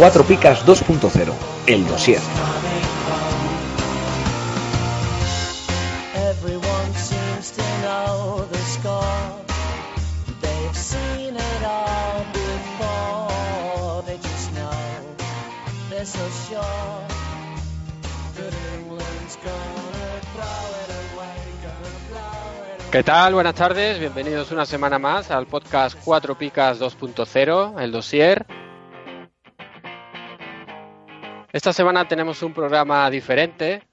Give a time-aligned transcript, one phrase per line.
[0.00, 1.34] Cuatro Picas 2.0,
[1.66, 2.20] el dossier.
[22.90, 23.34] ¿Qué tal?
[23.34, 28.44] Buenas tardes, bienvenidos una semana más al podcast 4 Picas 2.0, el dossier.
[31.52, 33.84] Esta semana tenemos un programa diferente.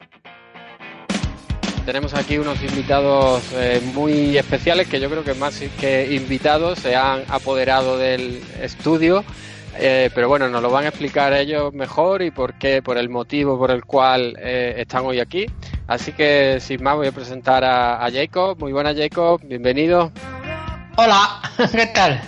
[1.85, 6.95] Tenemos aquí unos invitados eh, muy especiales que yo creo que más que invitados se
[6.95, 9.23] han apoderado del estudio.
[9.75, 13.09] Eh, pero bueno, nos lo van a explicar ellos mejor y por qué, por el
[13.09, 15.45] motivo por el cual eh, están hoy aquí.
[15.87, 18.57] Así que sin más voy a presentar a, a Jacob.
[18.59, 20.11] Muy buenas Jacob, bienvenido.
[20.97, 22.21] Hola, ¿qué tal?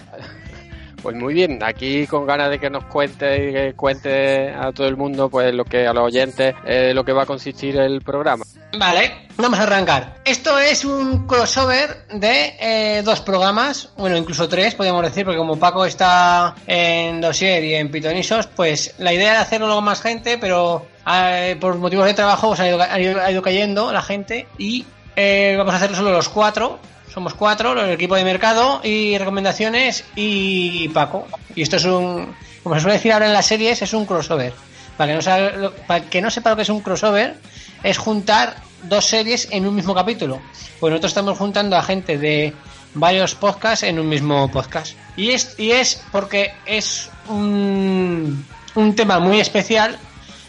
[1.01, 4.85] Pues muy bien, aquí con ganas de que nos cuente y que cuente a todo
[4.87, 8.01] el mundo, pues lo que a los oyentes, eh, lo que va a consistir el
[8.01, 8.43] programa.
[8.77, 10.15] Vale, vamos a arrancar.
[10.25, 15.57] Esto es un crossover de eh, dos programas, bueno, incluso tres, podríamos decir, porque como
[15.57, 20.37] Paco está en Dossier y en Pitonisos, pues la idea era hacerlo con más gente,
[20.37, 24.01] pero eh, por motivos de trabajo pues, ha, ido, ha ido- ha ido cayendo la
[24.01, 26.77] gente y eh, vamos a hacerlo solo los cuatro.
[27.19, 31.27] Somos cuatro, el equipo de mercado y recomendaciones y Paco.
[31.53, 34.53] Y esto es un, como se suele decir ahora en las series, es un crossover.
[34.95, 37.35] Para que no, sabe para que no sepa lo que es un crossover,
[37.83, 40.39] es juntar dos series en un mismo capítulo.
[40.79, 42.53] Pues nosotros estamos juntando a gente de
[42.93, 44.95] varios podcasts en un mismo podcast.
[45.17, 49.99] Y es, y es porque es un, un tema muy especial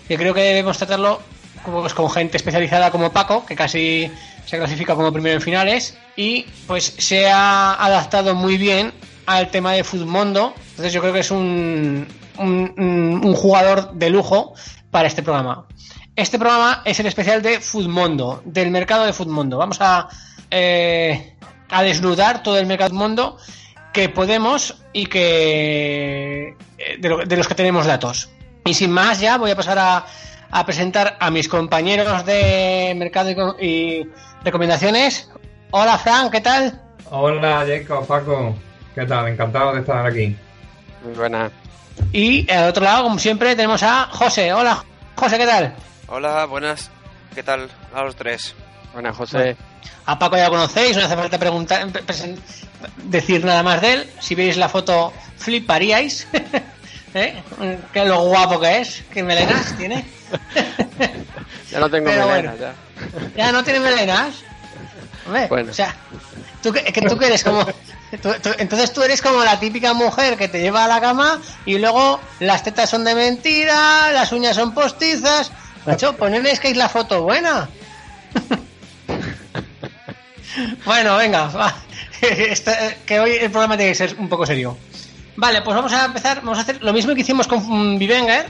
[0.06, 1.20] que creo que debemos tratarlo
[1.64, 4.08] pues, con gente especializada como Paco, que casi
[4.46, 8.92] se clasifica como primero en finales, y pues se ha adaptado muy bien
[9.24, 10.52] al tema de Futmundo.
[10.70, 14.52] Entonces yo creo que es un, un, jugador de lujo
[14.90, 15.64] para este programa.
[16.16, 19.56] Este programa es el especial de Futmundo, del mercado de Futmundo.
[19.56, 20.08] Vamos a,
[20.50, 21.36] eh,
[21.70, 23.38] a desnudar todo el mercado mundo
[23.94, 28.28] que podemos y que eh, de, lo- de los que tenemos datos.
[28.66, 30.04] Y sin más, ya voy a pasar a,
[30.50, 34.06] a presentar a mis compañeros de mercado y
[34.44, 35.30] recomendaciones.
[35.70, 36.80] Hola, Fran, ¿qué tal?
[37.10, 38.56] Hola Jacob, Paco,
[38.94, 39.28] ¿qué tal?
[39.28, 40.36] Encantado de estar aquí.
[41.04, 41.50] Muy buena.
[42.12, 44.52] Y al otro lado, como siempre, tenemos a José.
[44.52, 44.84] Hola,
[45.16, 45.74] José, ¿qué tal?
[46.08, 46.90] Hola, buenas.
[47.34, 48.54] ¿Qué tal a los tres?
[48.92, 49.56] Buena, José.
[50.06, 51.86] A Paco ya lo conocéis, no hace falta preguntar,
[53.04, 54.10] decir nada más de él.
[54.18, 56.26] Si veis la foto, fliparíais.
[57.14, 57.42] ¿Eh?
[57.92, 60.04] Qué lo guapo que es, qué melenas tiene.
[61.70, 62.74] Ya no tengo Pero melena, bueno.
[63.36, 63.36] ya.
[63.36, 64.42] Ya no tiene melenas.
[65.30, 65.70] Hombre, Bueno.
[65.70, 65.94] o sea,
[66.62, 67.64] ¿tú, que, que tú que eres como...
[67.64, 71.40] tú- tú- entonces tú eres como la típica mujer que te lleva a la cama
[71.64, 75.52] y luego las tetas son de mentira, las uñas son postizas.
[75.86, 77.68] Macho, ponedles que es la foto buena.
[80.84, 81.74] bueno, venga, va.
[82.20, 84.76] Esta- que hoy el programa tiene que ser un poco serio.
[85.36, 88.46] Vale, pues vamos a empezar, vamos a hacer lo mismo que hicimos con mm, Vivenger,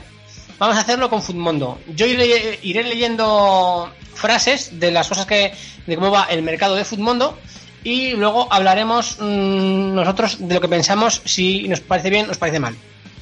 [0.61, 1.79] vamos a hacerlo con Futmundo.
[1.87, 5.53] Yo iré, iré leyendo frases de las cosas que,
[5.87, 7.35] de cómo va el mercado de Futmundo
[7.83, 12.37] y luego hablaremos mm, nosotros de lo que pensamos, si nos parece bien o nos
[12.37, 12.75] parece mal.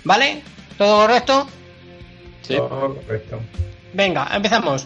[0.03, 0.41] ¿Vale?
[0.77, 1.47] ¿Todo correcto?
[2.41, 2.57] Sí.
[2.57, 3.39] Todo correcto.
[3.94, 4.85] Venga, empezamos.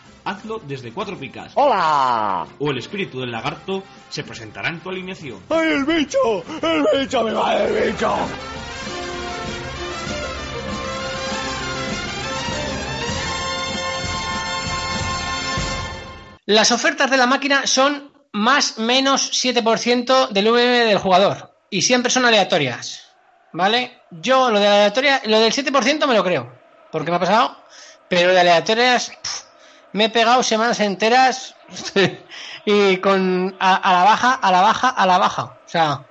[0.25, 1.51] hazlo desde Cuatro Picas.
[1.55, 2.47] ¡Hola!
[2.59, 5.39] O el espíritu del lagarto se presentará en tu alineación.
[5.49, 6.43] ¡Ay, el bicho!
[6.61, 7.23] ¡El bicho!
[7.23, 8.15] ¡Me va el bicho!
[16.45, 21.55] Las ofertas de la máquina son más menos 7% del VM del jugador.
[21.69, 23.07] Y siempre son aleatorias.
[23.53, 24.01] ¿Vale?
[24.11, 26.51] Yo lo de la aleatoria, lo del 7% me lo creo.
[26.91, 27.57] Porque me ha pasado.
[28.09, 29.11] Pero de aleatorias,
[29.93, 31.55] me he pegado semanas enteras
[32.65, 35.43] y con a, la baja, a la baja, a la baja.
[35.43, 36.01] O sea,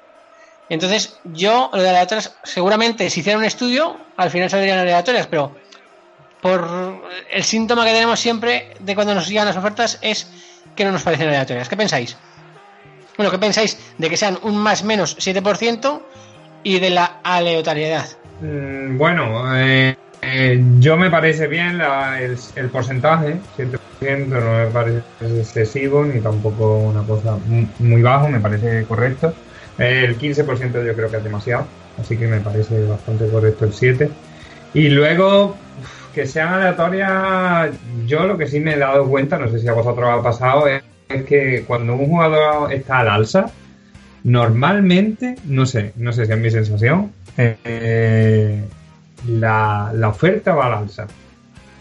[0.69, 5.55] entonces yo, lo de aleatorias, seguramente si hiciera un estudio, al final saldrían aleatorias, pero
[6.41, 10.27] por el síntoma que tenemos siempre de cuando nos llegan las ofertas es
[10.75, 11.69] que no nos parecen aleatorias.
[11.69, 12.17] ¿Qué pensáis?
[13.17, 16.03] Bueno, ¿qué pensáis de que sean un más menos 7%
[16.63, 18.07] y de la aleatoriedad?
[18.41, 25.05] Mm, bueno, eh, eh, yo me parece bien la- el, porcentaje, 7% no me parece
[25.21, 29.35] excesivo ni tampoco una cosa mu- muy bajo, me parece correcto.
[29.79, 31.67] El 15% yo creo que es demasiado,
[31.99, 34.15] así que me parece bastante correcto el 7%.
[34.73, 35.57] Y luego,
[36.15, 37.77] que sean aleatorias,
[38.07, 40.69] yo lo que sí me he dado cuenta, no sé si a vosotros ha pasado,
[40.69, 43.47] es, es que cuando un jugador está al alza,
[44.23, 48.65] normalmente, no sé, no sé si es mi sensación, eh,
[49.27, 51.07] la, la oferta va al alza.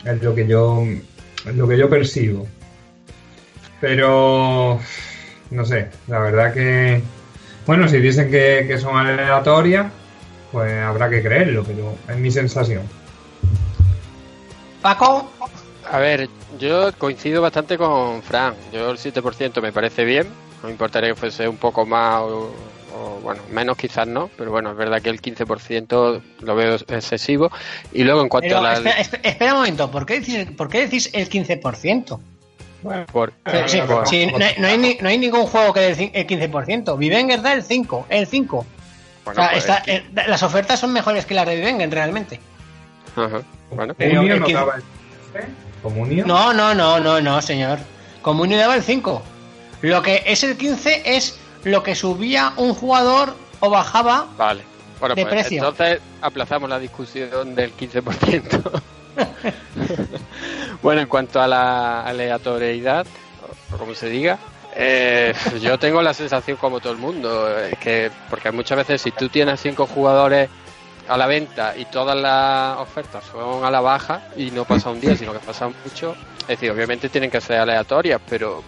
[0.06, 0.84] Es lo que yo,
[1.46, 2.48] es lo que yo percibo.
[3.82, 4.80] Pero,
[5.52, 7.02] no sé, la verdad que,
[7.66, 9.88] bueno, si dicen que, que son aleatorias,
[10.52, 12.84] pues habrá que creerlo, pero es mi sensación.
[14.82, 15.30] Paco,
[15.92, 18.54] A ver, yo coincido bastante con Fran.
[18.72, 20.28] Yo el 7% me parece bien.
[20.62, 22.52] No me importaría que fuese un poco más o,
[22.96, 27.52] o, bueno, menos quizás no, pero bueno, es verdad que el 15% lo veo excesivo.
[27.94, 28.74] Y luego en cuanto pero a la...
[28.74, 32.20] espera, espera- un momento, ¿por qué decís, por qué decís el 15%?
[32.82, 33.34] Bueno, por-
[33.68, 35.98] sí, por- sí, no, hay, no hay ni- no hay ningún juego que dé el
[35.98, 36.98] cin- el 15%.
[36.98, 38.66] Vivenger da el 5, el 5.
[39.26, 42.40] bueno, o sea, pues, está- eh, las ofertas son mejores que las de Vivenger realmente.
[43.16, 43.42] ajá,
[43.72, 43.94] bueno.
[43.98, 45.48] Pero Comunio el no 15 daba el 15,
[45.84, 46.26] Comunio.
[46.26, 47.80] No, no, no, no, no, señor.
[48.22, 49.22] Comunio daba el 5.
[49.82, 54.28] Lo que es el 15 es lo que subía un jugador o bajaba.
[54.38, 54.64] Vale.
[55.00, 55.58] Bueno, de pues precio.
[55.58, 58.82] entonces aplazamos la discusión del 15%.
[60.82, 63.06] bueno, en cuanto a la aleatoriedad,
[63.74, 64.38] o como se diga,
[64.76, 69.12] eh, yo tengo la sensación como todo el mundo, es que porque muchas veces si
[69.12, 70.50] tú tienes cinco jugadores
[71.08, 75.02] a la venta y todas las ofertas son a la baja y no pasa un
[75.02, 78.64] día, sino que pasa mucho, es decir, obviamente tienen que ser aleatorias, pero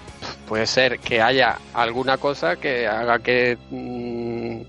[0.52, 4.62] puede ser que haya alguna cosa que haga que mm,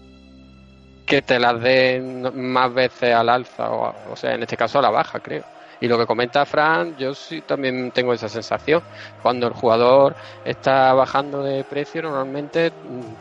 [1.05, 4.79] que te las den más veces al alza o, a- o sea en este caso
[4.79, 5.43] a la baja creo.
[5.81, 8.81] Y lo que comenta Fran yo sí también tengo esa sensación.
[9.21, 10.15] Cuando el jugador
[10.45, 12.73] está bajando de precio normalmente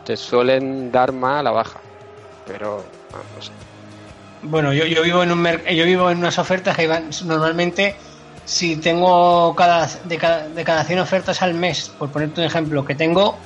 [0.04, 1.80] te suelen dar más a la baja.
[2.46, 3.54] Pero ah, no sé.
[4.42, 7.96] Bueno, yo, yo vivo en un yo vivo en unas ofertas que van normalmente
[8.44, 12.84] si tengo cada de, cada de cada 100 ofertas al mes, por ponerte un ejemplo,
[12.84, 13.40] que tengo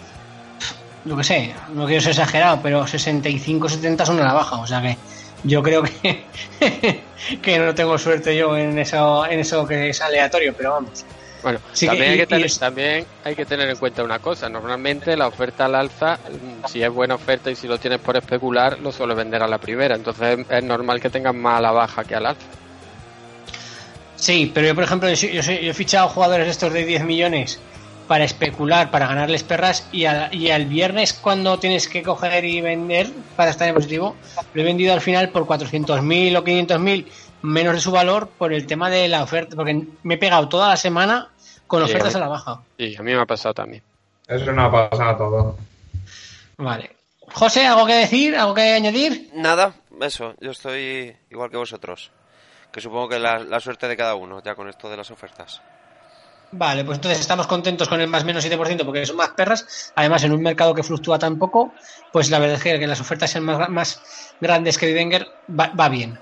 [1.04, 4.66] yo que sé, no quiero ser exagerado, pero 65 70 son a la baja, o
[4.66, 4.96] sea que
[5.44, 6.30] yo creo que
[7.42, 11.04] que no tengo suerte yo en eso en eso que es aleatorio, pero vamos.
[11.42, 14.48] Bueno, Sí, también, hay que tener, es- también hay que tener en cuenta una cosa.
[14.48, 18.16] Normalmente la oferta al alza, mm, si es buena oferta y si lo tienes por
[18.16, 19.94] especular, lo suele vender a la primera.
[19.94, 22.50] Entonces es normal que tengas más a la baja que al alza.
[24.16, 27.04] Sí, pero yo, por ejemplo, yo, soy- yo yo he fichado jugadores estos de 10
[27.04, 27.60] millones
[28.08, 32.60] para especular, para ganarles perras, y al, y al viernes, cuando tienes que coger y
[32.60, 34.14] vender para estar en positivo,
[34.54, 37.06] lo he vendido al final por 400.000 o 500.000
[37.42, 40.68] menos de su valor por el tema de la oferta, porque me he pegado toda
[40.68, 41.28] la semana
[41.66, 42.60] con ofertas a a mí- la baja.
[42.78, 43.82] Sí, a mí me ha pasado también.
[44.28, 45.56] Eso no ha pasado a todos.
[46.58, 46.90] Vale.
[47.32, 48.36] José, ¿algo que decir?
[48.36, 49.30] ¿Algo que añadir?
[49.34, 52.10] Nada, eso, yo estoy igual que vosotros.
[52.76, 55.62] Que supongo que la, la suerte de cada uno, ya con esto de las ofertas.
[56.52, 59.94] Vale, pues entonces estamos contentos con el más menos 7% porque son más perras.
[59.96, 61.72] Además, en un mercado que fluctúa tan poco,
[62.12, 65.26] pues la verdad es que, que las ofertas sean más, más grandes que Vivenger
[65.58, 66.20] va, va bien.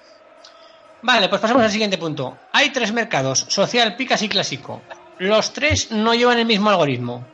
[1.02, 2.38] Vale, pues pasamos al siguiente punto.
[2.52, 4.80] Hay tres mercados, social, picas y clásico.
[5.18, 7.26] Los tres no llevan el mismo algoritmo.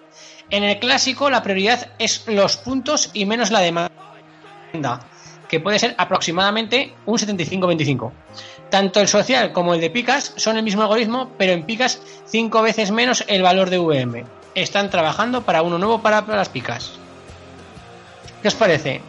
[0.49, 3.91] En el clásico la prioridad es los puntos y menos la demanda,
[5.47, 8.13] que puede ser aproximadamente un 75-25.
[8.71, 12.63] Tanto el social como el de Picas son el mismo algoritmo, pero en Picas cinco
[12.63, 14.25] veces menos el valor de VM.
[14.55, 16.93] Están trabajando para uno nuevo para las Picas.
[18.43, 19.03] ¿Qué os parece?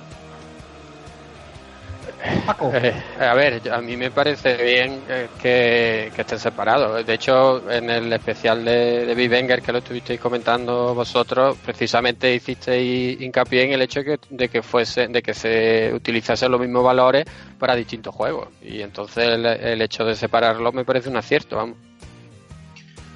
[2.45, 2.71] Paco.
[2.73, 7.05] Eh, a ver, a mí me parece bien eh, que, que estén separados.
[7.05, 13.63] De hecho, en el especial de, de que lo estuvisteis comentando vosotros, precisamente hicisteis hincapié
[13.63, 17.25] en el hecho que, de que fuese, de que se utilizasen los mismos valores
[17.57, 18.49] para distintos juegos.
[18.61, 21.77] Y entonces el, el hecho de separarlos me parece un acierto, vamos.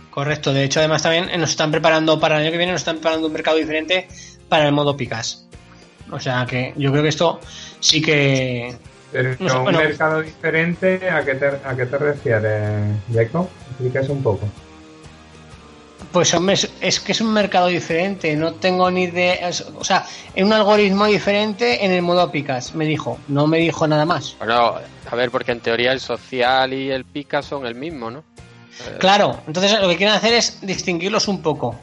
[0.10, 2.96] Correcto, de hecho además también nos están preparando para el año que viene, nos están
[2.98, 4.08] preparando un mercado diferente
[4.48, 5.46] para el modo Picas.
[6.12, 7.40] O sea que yo creo que esto
[7.80, 8.76] sí que...
[9.16, 9.78] Pero No sé, un bueno.
[9.80, 12.82] mercado diferente, ¿a qué te, a qué te refieres,
[13.14, 13.48] Jacob?
[13.70, 14.46] Explícase un poco.
[16.12, 19.84] Pues hombre, es, es que es un mercado diferente, no tengo ni idea, es- o
[19.86, 24.04] sea, en un algoritmo diferente en el modo picas, me dijo, no me dijo nada
[24.06, 24.36] más.
[24.38, 24.76] Bueno,
[25.10, 28.20] a ver, porque en teoría el social y el pica son el mismo, ¿no?
[28.20, 31.76] Eh, Claro, entonces lo que quieren hacer es distinguirlos un poco,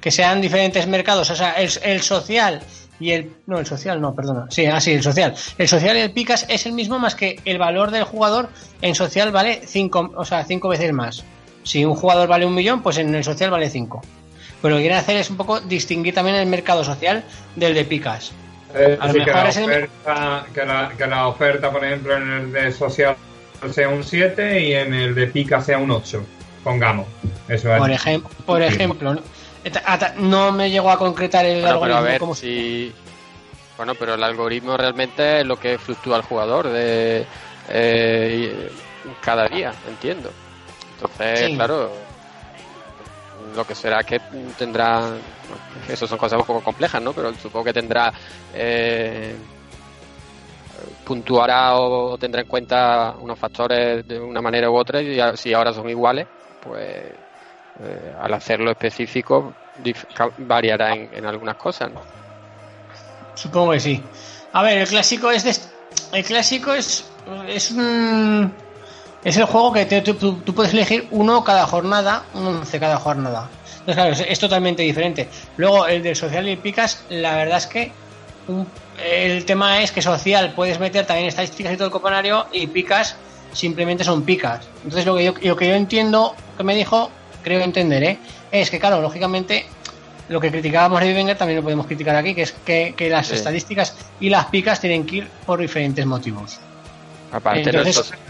[0.00, 2.62] que sean diferentes mercados, o sea, el, el social
[3.02, 6.10] y el no el social no, perdona, sí, así el social, el social y el
[6.12, 8.48] picas es el mismo más que el valor del jugador
[8.80, 11.24] en social vale cinco, o sea, cinco veces más.
[11.64, 14.02] Si un jugador vale un millón, pues en el social vale cinco.
[14.60, 17.24] Pero lo que quieren hacer es un poco distinguir también el mercado social
[17.56, 18.32] del de picas.
[18.74, 22.16] Eh, A lo sí, que, la el- oferta, que, la, que la oferta, por ejemplo,
[22.16, 23.14] en el de social
[23.72, 26.24] sea un 7 y en el de pica sea un 8.
[26.64, 27.06] Pongamos.
[27.48, 27.78] Eso es.
[27.78, 29.20] Por, ejem- por ejemplo, ¿no?
[30.18, 32.92] No me llegó a concretar el Bueno, pero a algoritmo ver como si.
[33.76, 37.24] Bueno, pero el algoritmo realmente es lo que fluctúa el jugador de
[37.68, 38.70] eh,
[39.20, 40.30] cada día, entiendo.
[40.96, 41.56] Entonces, Sí.
[41.56, 41.90] claro,
[43.56, 44.20] lo que será que
[44.58, 45.10] tendrá.
[45.88, 47.12] Eso son cosas un poco complejas, ¿no?
[47.12, 48.12] Pero supongo que tendrá.
[48.54, 49.34] Eh,
[51.04, 55.72] puntuará o tendrá en cuenta unos factores de una manera u otra y si ahora
[55.72, 56.26] son iguales,
[56.62, 57.12] pues
[57.84, 59.54] eh, al hacerlo específico
[60.38, 61.90] variará en, algunas cosas.
[63.34, 64.10] Supongo que sí.
[64.52, 65.56] A ver, el clásico es de,
[66.18, 67.08] el clásico es
[67.48, 68.54] es un
[69.24, 73.50] es el juego que te- tú, puedes elegir uno cada jornada, un once cada jornada.
[73.86, 75.30] Es, es totalmente diferente.
[75.56, 77.94] Luego el del social y picas, la verdad es que
[78.46, 82.66] un- el tema es que social puedes meter también estadísticas y todo el coponario y
[82.66, 83.16] picas
[83.52, 84.68] simplemente son picas.
[84.82, 88.18] Entonces lo que yo, lo que yo entiendo que me dijo, creo entender, ¿eh?
[88.50, 89.66] es que claro, lógicamente
[90.28, 93.26] lo que criticábamos de Wenger también lo podemos criticar aquí, que es que, que las
[93.26, 93.34] Sí.
[93.34, 96.58] estadísticas y las picas tienen que ir por diferentes motivos.
[97.32, 98.20] Aparte, Entonces- nosotros-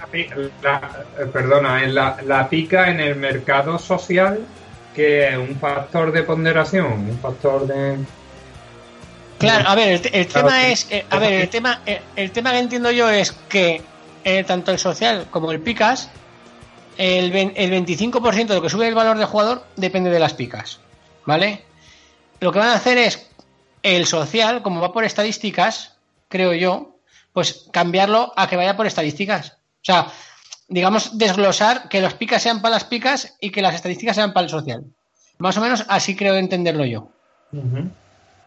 [0.62, 0.80] La
[1.18, 4.40] eh, perdona, en la, la pica en el mercado social,
[4.94, 7.96] que es un factor de ponderación, un factor de.
[9.38, 10.72] Claro, a ver, el, te- el Claro, tema sí.
[10.72, 13.82] es, eh, a ver, el tema, el, el tema que entiendo yo es que
[14.24, 16.10] eh, tanto el social como el picas,
[16.98, 20.34] el, ven- el 25% de lo que sube el valor del jugador depende de las
[20.34, 20.80] picas,
[21.26, 21.64] ¿vale?
[22.40, 23.28] Lo que van a hacer es
[23.82, 25.96] el social, como va por estadísticas,
[26.28, 26.96] creo yo,
[27.32, 29.52] pues cambiarlo a que vaya por estadísticas.
[29.52, 30.06] O sea,
[30.68, 34.44] digamos, desglosar que los picas sean para las picas y que las estadísticas sean para
[34.44, 34.84] el social.
[35.38, 37.08] Más o menos así creo entenderlo yo.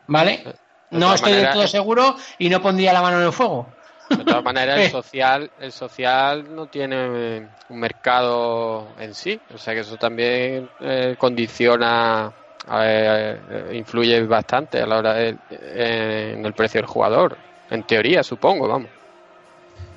[0.07, 0.43] ¿Vale?
[0.91, 3.67] No estoy del todo eh, seguro y no pondría la mano en el fuego.
[4.09, 4.85] De todas maneras, Eh.
[4.85, 6.95] el social, el social no tiene
[7.37, 12.31] eh, un mercado en sí, o sea que eso también eh, condiciona,
[12.71, 17.37] eh, eh, influye bastante a la hora de, eh, en el precio del jugador,
[17.69, 18.89] en teoría, supongo, vamos.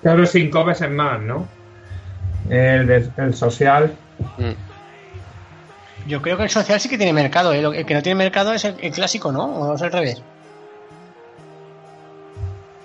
[0.02, 1.48] Claro, cinco veces más, ¿no?
[2.48, 3.92] El, de- el social.
[4.38, 4.52] Mm.
[6.06, 7.52] Yo creo que el social sí que tiene mercado.
[7.52, 7.58] ¿eh?
[7.60, 9.44] El que no tiene mercado es el, el clásico, ¿no?
[9.44, 10.22] O es al revés.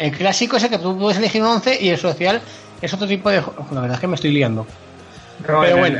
[0.04, 2.42] El clásico es el que tú puedes elegir un 11 y el social
[2.82, 3.42] es otro tipo de...
[3.72, 4.68] La verdad es que me estoy liando.
[5.46, 6.00] Pero en, bueno.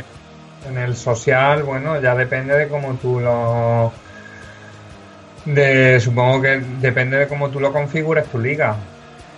[0.66, 3.94] el, en el social, bueno, ya depende de cómo tú lo.
[5.46, 8.76] De, supongo que depende de cómo tú lo configures tu liga.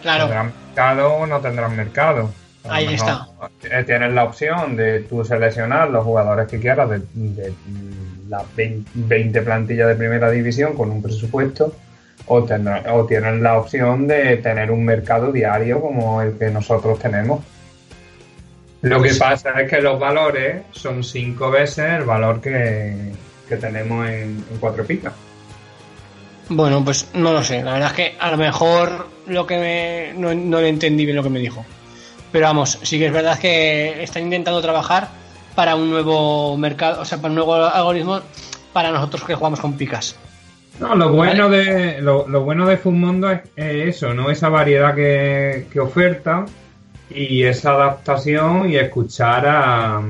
[0.03, 0.25] Claro.
[0.25, 2.33] ¿Tendrán mercado o no tendrán mercado?
[2.69, 3.29] Ahí mejor,
[3.71, 7.55] eh, Tienes la opción de tú seleccionar los jugadores que quieras de, de
[8.29, 11.73] las 20 20 plantillas de primera división con un presupuesto
[12.27, 16.99] o, tendrá- o tienes la opción de tener un mercado diario como el que nosotros
[16.99, 17.43] tenemos.
[18.83, 23.13] Lo que pasa es que los valores son cinco veces el valor que,
[23.49, 25.13] que tenemos en, en cuatro picas.
[26.49, 27.63] Bueno, pues no lo sé.
[27.63, 30.13] La verdad es que a lo mejor lo que me...
[30.21, 31.65] No, no le entendí bien lo que me dijo.
[32.31, 35.09] Pero vamos, sí que es verdad que están intentando trabajar
[35.57, 38.21] para un nuevo mercado, o sea, para un nuevo algoritmo
[38.73, 40.17] para nosotros que jugamos con picas.
[40.81, 44.31] No, lo bueno de lo, lo bueno de Fumondo es, es eso, ¿no?
[44.31, 46.45] Esa variedad que, que oferta
[47.09, 50.03] y esa adaptación y escuchar a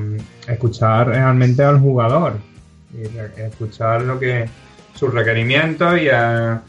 [0.47, 2.33] escuchar realmente al jugador
[2.93, 4.49] y escuchar lo que
[4.93, 6.61] sus requerimientos y, a-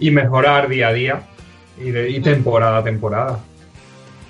[0.00, 1.22] y mejorar día a día
[1.78, 3.38] y, de- y temporada a temporada.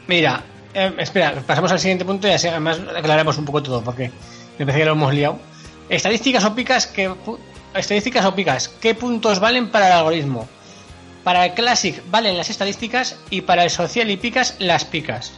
[0.09, 0.43] Mira,
[0.75, 4.11] eh, espera, pasamos al siguiente punto y así además aclaramos un poco todo porque
[4.59, 5.39] me parece que lo hemos liado.
[5.89, 7.09] Estadísticas o picas, que
[7.75, 10.49] estadísticas o picas, ¿qué puntos valen para el algoritmo?
[11.25, 15.33] Para el Classic valen las estadísticas y para el Social y picas las picas.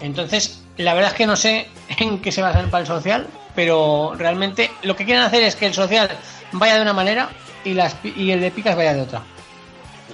[0.00, 4.14] Entonces, la verdad es que no sé en qué se basan para el Social, pero
[4.16, 6.10] realmente lo que quieren hacer es que el Social
[6.52, 7.30] vaya de una manera
[7.64, 9.22] y, las, y el de picas vaya de otra.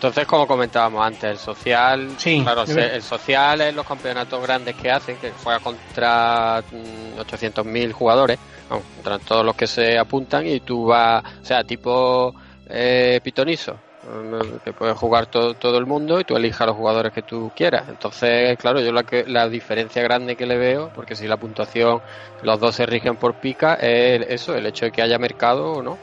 [0.00, 4.90] Entonces, como comentábamos antes, el social, Sí, claro, el social es los campeonatos grandes que
[4.90, 8.38] hacen, que juega contra mm, 800.000 jugadores,
[8.70, 12.34] vamos, contra todos los que se apuntan y tú vas, o sea, tipo
[12.70, 17.12] eh, pitoniso, mm, que puede jugar todo, todo el mundo y tú elijas los jugadores
[17.12, 17.86] que tú quieras.
[17.86, 22.00] Entonces, claro, yo la, que, la diferencia grande que le veo, porque si la puntuación,
[22.40, 25.82] los dos se rigen por pica, es eso, el hecho de que haya mercado o
[25.82, 25.98] no.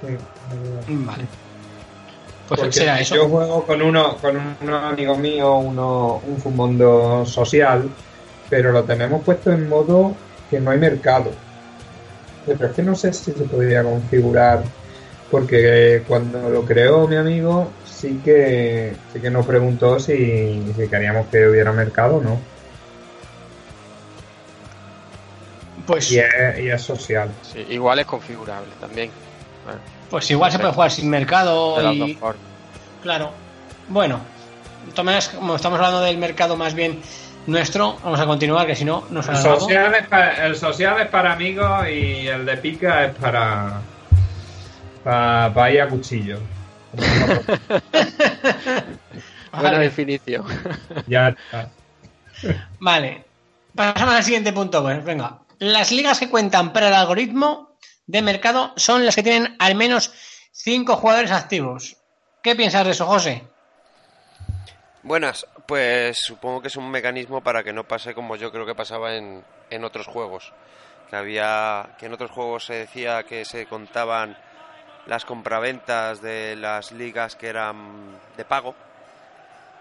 [0.00, 0.16] Sí.
[0.88, 1.47] Vale.
[2.48, 3.14] Pues Porque será eso.
[3.14, 7.90] Yo juego con uno, con unos amigos míos, uno, un mundo social,
[8.48, 10.14] pero lo tenemos puesto en modo
[10.48, 11.30] que no hay mercado.
[12.46, 14.62] Pero es que no sé si se podría configurar,
[15.30, 21.26] porque cuando lo creó mi amigo, sí que, sí que nos preguntó si, si queríamos
[21.26, 22.38] que hubiera mercado o no.
[25.86, 27.28] Pues, Y es, y es social.
[27.42, 29.10] Sí, igual es configurable también.
[29.64, 32.18] Bueno, pues igual se puede jugar sin mercado y...
[33.02, 33.30] Claro.
[33.88, 34.20] Bueno,
[34.96, 37.00] maneras, como estamos hablando del mercado más bien
[37.46, 41.08] nuestro, vamos a continuar, que si no, nos El social, es para, el social es
[41.08, 43.80] para amigos y el de pica es para,
[45.02, 46.38] para, para ir a cuchillo.
[46.92, 47.32] Buena
[49.52, 49.78] Vale.
[49.78, 50.44] definición.
[51.06, 51.70] Ya está.
[52.80, 53.24] Vale.
[53.74, 55.38] Pasamos al siguiente punto, pues venga.
[55.58, 57.67] Las ligas que cuentan para el algoritmo
[58.08, 60.12] de mercado son las que tienen al menos
[60.52, 61.96] 5 jugadores activos.
[62.42, 63.44] ¿Qué piensas de eso, José?
[65.02, 68.74] Buenas, pues supongo que es un mecanismo para que no pase como yo creo que
[68.74, 70.52] pasaba en, en otros juegos.
[71.10, 74.36] Que había que en otros juegos se decía que se contaban
[75.06, 78.74] las compraventas de las ligas que eran de pago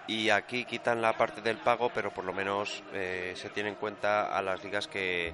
[0.06, 3.76] y aquí quitan la parte del pago, pero por lo menos eh, se tiene en
[3.76, 5.34] cuenta a las ligas que,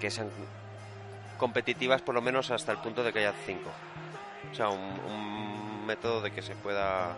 [0.00, 0.30] que sean
[1.40, 3.70] competitivas por lo menos hasta el punto de que haya cinco.
[4.52, 7.16] O sea, un, un método de que se pueda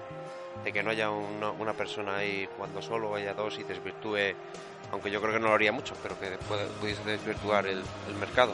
[0.64, 4.34] de que no haya una, una persona ahí jugando solo, haya dos y desvirtúe,
[4.92, 8.14] aunque yo creo que no lo haría mucho, pero que puede- pudiese desvirtuar el, el
[8.20, 8.52] mercado.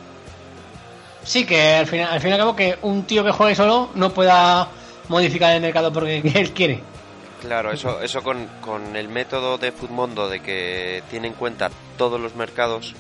[1.23, 3.91] Sí, que al final, al fin y al cabo que un tío que juegue solo
[3.95, 4.69] no pueda
[5.09, 6.81] modificar el mercado porque él quiere.
[7.43, 12.21] Claro, eso, eso con, con el método de Futmundo de que tiene en cuenta todos
[12.21, 12.95] los mercados,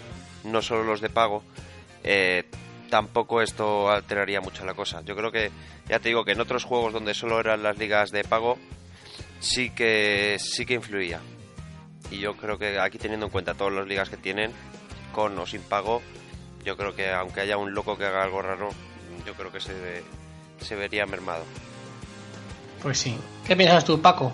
[0.44, 1.42] no solo los de pago,
[2.04, 2.44] eh,
[2.88, 5.02] tampoco esto alteraría mucho la cosa.
[5.04, 5.50] Yo creo que,
[5.88, 8.58] ya te digo que en otros juegos donde solo eran las ligas de pago,
[9.40, 11.20] sí que sí que influía.
[12.10, 14.52] Y yo creo que aquí teniendo en cuenta todas las ligas que tienen,
[15.12, 16.02] con o sin pago,
[16.64, 18.70] yo creo que aunque haya un loco que haga algo raro,
[19.26, 20.02] yo creo que se,
[20.60, 21.44] se vería mermado.
[22.82, 23.16] Pues sí.
[23.46, 24.32] ¿Qué piensas tú, Paco?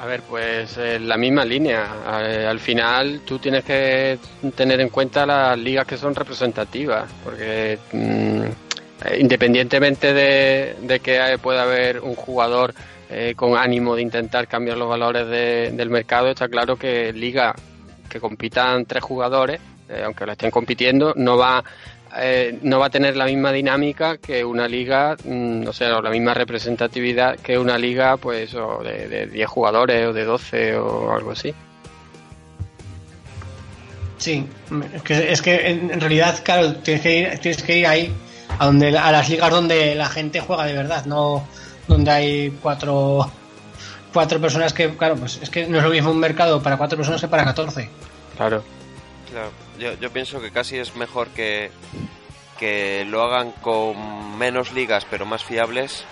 [0.00, 1.86] A ver, pues eh, la misma línea.
[2.22, 4.18] Eh, al final tú tienes que
[4.54, 8.42] tener en cuenta las ligas que son representativas, porque mm,
[9.18, 12.72] independientemente de, que pueda haber un jugador
[13.10, 17.54] eh, con ánimo de intentar cambiar los valores de- del mercado, está claro que liga
[18.08, 19.60] que compitan tres jugadores,
[20.04, 21.64] aunque la estén compitiendo, no va
[22.16, 26.02] eh, no va a tener la misma dinámica que una liga, mm, o sea, o
[26.02, 30.76] la misma representatividad que una liga, pues, o de, de 10 jugadores o de 12
[30.76, 31.54] o algo así.
[34.18, 34.46] Sí,
[34.94, 38.12] es que, es que en realidad, claro, tienes que ir, tienes que ir ahí
[38.58, 41.46] a donde a las ligas donde la gente juega de verdad, no
[41.86, 43.30] donde hay cuatro
[44.12, 46.96] cuatro personas que, claro, pues es que no es lo mismo un mercado para cuatro
[46.96, 47.88] personas que para 14.
[48.36, 48.64] Claro.
[49.30, 51.70] Claro, yo, yo pienso que casi es mejor que,
[52.58, 56.04] que lo hagan con menos ligas pero más fiables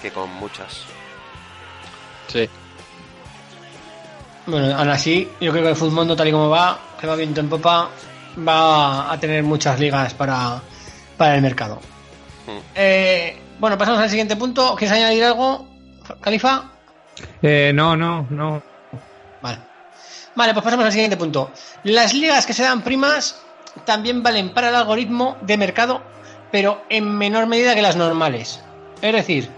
[0.00, 0.82] que con muchas.
[2.28, 2.48] Sí.
[4.46, 7.40] Bueno, aún así, yo creo que el fútbol tal y como va, que va viento
[7.40, 7.88] en popa,
[8.46, 10.60] va a tener muchas ligas para,
[11.16, 11.76] para el mercado.
[12.46, 12.58] Hmm.
[12.74, 14.74] Eh, bueno, pasamos al siguiente punto.
[14.74, 15.68] ¿Quieres añadir algo,
[16.20, 16.72] Califa?
[17.40, 18.62] Eh, no, no, no.
[19.40, 19.71] Vale.
[20.34, 21.52] Vale, pues pasamos al siguiente punto.
[21.84, 23.36] Las ligas que se dan primas
[23.84, 26.02] también valen para el algoritmo de mercado,
[26.50, 28.60] pero en menor medida que las normales.
[29.00, 29.50] Es decir,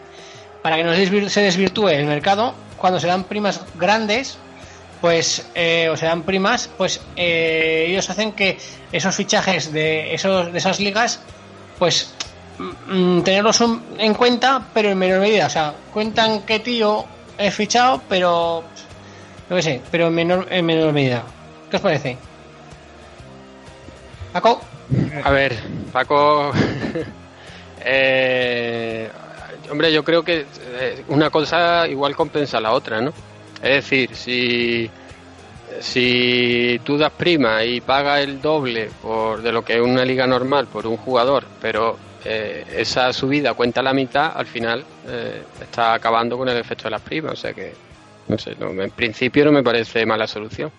[0.62, 4.36] para que no se desvir- se desvirtúe el mercado, cuando se dan primas grandes,
[5.00, 8.58] pues, eh, o se dan primas, pues eh, ellos hacen que
[8.90, 11.20] esos fichajes de, esos, de esas ligas,
[11.78, 12.14] pues
[12.58, 15.46] mm, tenerlos un- en cuenta, pero en menor medida.
[15.46, 17.04] O sea, cuentan qué tío
[17.36, 18.64] es fichado, pero
[19.48, 21.24] yo qué sé, pero en menor, en menor medida.
[21.70, 22.16] ¿Qué os parece?
[24.32, 24.60] Paco,
[25.22, 25.56] A ver,
[25.92, 26.52] Paco.
[27.84, 29.08] eh,
[29.70, 33.12] hombre, yo creo que eh, una cosa igual compensa la otra, ¿no?
[33.62, 34.90] Es decir, si,
[35.80, 40.26] si tú das prima y pagas el doble por, de lo que es una liga
[40.26, 45.94] normal por un jugador, pero eh, esa subida cuenta la mitad, al final eh, está
[45.94, 47.34] acabando con el efecto de las primas.
[47.34, 47.72] O sea que,
[48.28, 50.70] no sé, no, en principio no me parece mala solución.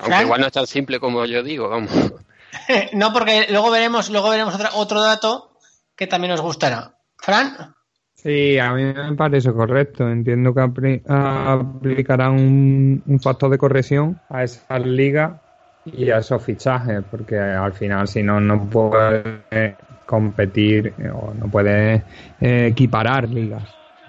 [0.00, 1.90] Aunque igual no es tan simple como yo digo, vamos.
[2.94, 5.50] no, porque luego veremos, luego veremos otra- otro dato
[5.96, 6.94] que también nos gustará.
[7.18, 7.74] Fran,
[8.14, 10.08] Sí, a mí me parece correcto.
[10.08, 15.40] Entiendo que apli- aplicarán un, un factor de corrección a esas ligas
[15.84, 21.50] y a esos fichajes, porque al final, si no, no puede competir eh, o no
[21.50, 22.04] puede
[22.40, 23.64] eh, equiparar ligas.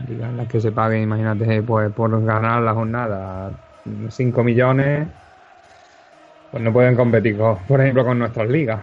[0.10, 3.52] Las que se paguen, imagínate, pues por ganar la jornada
[4.10, 5.08] 5 millones,
[6.52, 8.82] pues no pueden competir, con- por ejemplo, con nuestras ligas.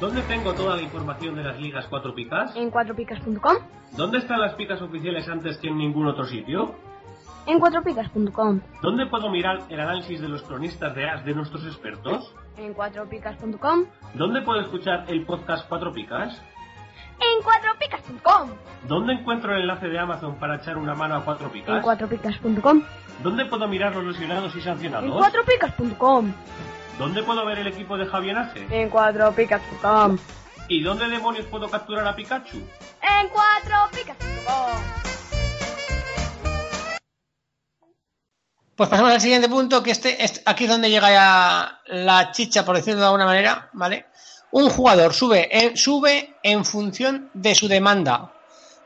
[0.00, 2.54] ¿Dónde tengo toda la información de las ligas 4 picas?
[2.54, 3.56] En 4picas.com.
[3.96, 6.74] ¿Dónde están las picas oficiales antes que en ningún otro sitio?
[7.46, 8.60] En 4picas.com.
[8.80, 12.32] ¿Dónde puedo mirar el análisis de los cronistas de AS de nuestros expertos?
[12.58, 13.86] En 4picas.com.
[14.14, 16.40] ¿Dónde puedo escuchar el podcast 4 picas?
[17.20, 18.50] En 4picas.com.
[18.86, 21.84] ¿Dónde encuentro el enlace de Amazon para echar una mano a 4 En picas?
[21.84, 22.82] 4picas.com.
[23.22, 25.10] ¿Dónde puedo mirar los lesionados y En sancionados?
[25.10, 26.32] 4picas.com.
[26.98, 28.66] ¿Dónde puedo ver el equipo de Javienaje?
[28.70, 30.18] En 4picas.com.
[30.68, 32.58] ¿Y dónde demonios puedo capturar a Pikachu?
[33.02, 35.17] En 4picas.com.
[38.78, 42.64] pues pasamos al siguiente punto, que este, este- aquí es donde llega ya la chicha,
[42.64, 44.06] por decirlo de alguna manera, ¿vale?
[44.52, 48.32] Un jugador sube en, sube en función de su demanda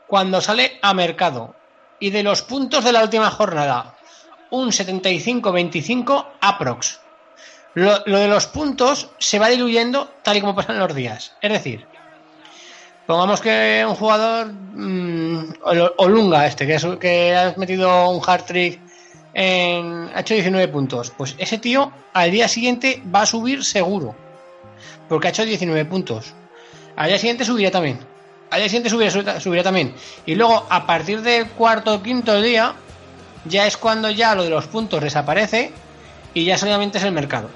[0.07, 1.55] cuando sale a mercado
[1.99, 3.95] y de los puntos de la última jornada,
[4.49, 6.99] un 75-25 aprox.
[7.75, 11.33] Lo, de los puntos se va diluyendo tal y como pasan los días.
[11.41, 11.87] Es decir,
[13.07, 18.81] pongamos que un jugador, mm, Ol- Olunga este, que, que ha metido un hard trick
[19.33, 21.11] en, ha hecho 19 puntos.
[21.15, 24.15] Pues ese tío al día siguiente va a subir seguro.
[25.09, 26.33] Porque ha hecho 19 puntos.
[26.95, 27.99] Al día siguiente subirá también.
[28.49, 28.89] Al día siguiente
[29.39, 29.95] subirá, también.
[30.25, 32.75] Y luego, a partir del cuarto o quinto día,
[33.45, 35.71] ya es cuando ya lo de los puntos desaparece
[36.35, 37.49] y ya solamente es el mercado.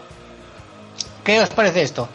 [1.23, 2.09] ¿Qué os parece esto?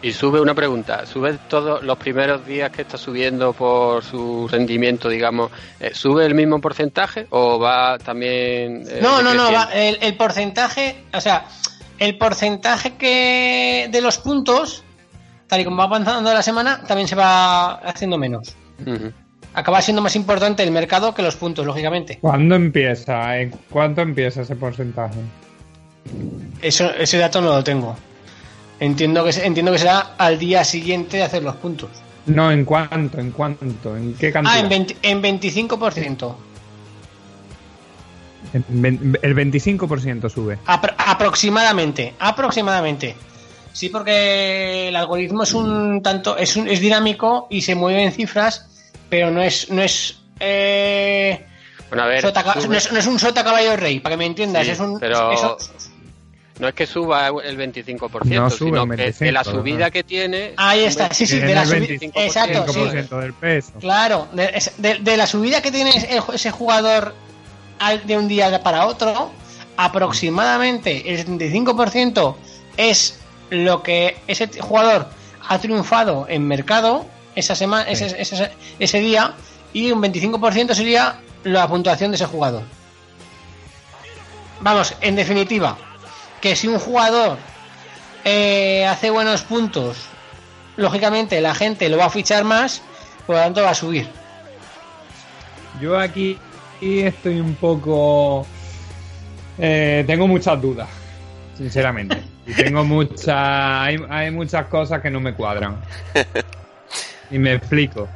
[0.00, 5.08] Y sube una pregunta, ¿sube todos los primeros días que está subiendo por su rendimiento,
[5.08, 8.84] digamos, eh, sube el mismo porcentaje o va también...
[8.88, 11.46] eh, No, no, no, va, el, el porcentaje, o sea,
[11.98, 14.84] el porcentaje que de los puntos,
[15.48, 18.54] tal y como va avanzando la semana, también se va haciendo menos.
[19.52, 22.18] Acaba siendo más importante el mercado que los puntos, lógicamente.
[22.20, 23.36] ¿Cuándo empieza?
[23.36, 25.18] ¿En cuánto empieza ese porcentaje?
[26.62, 27.96] Eso, ese dato no lo tengo.
[28.80, 31.90] Entiendo que se- entiendo que será al día siguiente de hacer los puntos.
[32.26, 33.18] No, ¿en cuánto?
[33.18, 33.96] ¿En cuánto?
[33.96, 34.56] ¿En qué cantidad?
[34.56, 36.36] Ah, en, 20 en 25%.
[38.52, 40.58] En ven- El 25% sube.
[40.66, 43.16] Apro- aproximadamente, aproximadamente.
[43.72, 48.12] Sí, porque el algoritmo es un tanto, es un, es dinámico y se mueve en
[48.12, 48.66] cifras,
[49.08, 51.44] pero no es, no es, eh,
[51.88, 54.26] Bueno, a ver, sota no, es, no es un sota caballo rey, para que me
[54.26, 54.64] entiendas.
[54.64, 55.58] Sí, es un, pero eso-
[56.58, 59.86] no es que suba el 25%, No sube sino el que de 25, la subida
[59.86, 59.90] ¿no?
[59.92, 60.54] que tiene...
[60.56, 61.86] Ahí está, sí, sí, de la subida.
[61.86, 62.78] 25%, Exacto, sí.
[62.80, 63.72] 5% del peso.
[63.80, 65.90] Claro, de, es- de- de la subida que tiene
[66.32, 67.14] ese jugador
[67.78, 69.30] al- de un día para otro,
[69.76, 72.34] aproximadamente el 75%
[72.76, 73.18] es
[73.50, 75.08] lo que ese jugador
[75.48, 79.34] ha triunfado en mercado esa semana, ese, ese, ese día,
[79.72, 82.62] y un 25% sería la puntuación de ese jugador.
[84.60, 85.78] Vamos, en definitiva,
[86.40, 87.38] que si un jugador
[88.24, 90.06] eh, hace buenos puntos,
[90.76, 92.82] lógicamente la gente lo va a fichar más,
[93.26, 94.08] por lo tanto va a subir.
[95.80, 96.38] Yo aquí
[96.80, 98.46] estoy un poco...
[99.58, 100.88] eh, tengo muchas dudas,
[101.56, 102.22] sinceramente.
[102.46, 103.28] Y tengo muchas...
[103.28, 105.76] Hay, hay muchas cosas que no me cuadran.
[107.30, 108.08] Y me explico.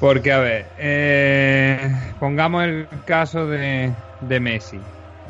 [0.00, 4.80] Porque, a ver, eh, pongamos el caso de, de Messi,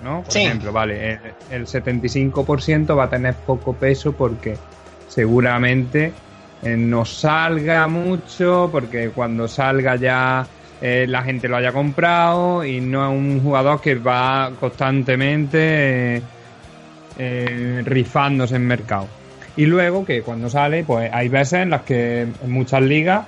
[0.03, 0.23] ¿no?
[0.23, 0.41] Por Sí.
[0.41, 1.19] ejemplo, vale, el,
[1.51, 4.57] el 75% va a tener poco peso porque
[5.09, 6.13] seguramente
[6.63, 10.47] eh, no salga mucho, porque cuando salga ya
[10.81, 16.23] eh, la gente lo haya comprado y no es un jugador que va constantemente eh,
[17.19, 19.07] eh, rifándose en mercado.
[19.57, 23.27] Y luego que cuando sale, pues hay veces en las que en muchas ligas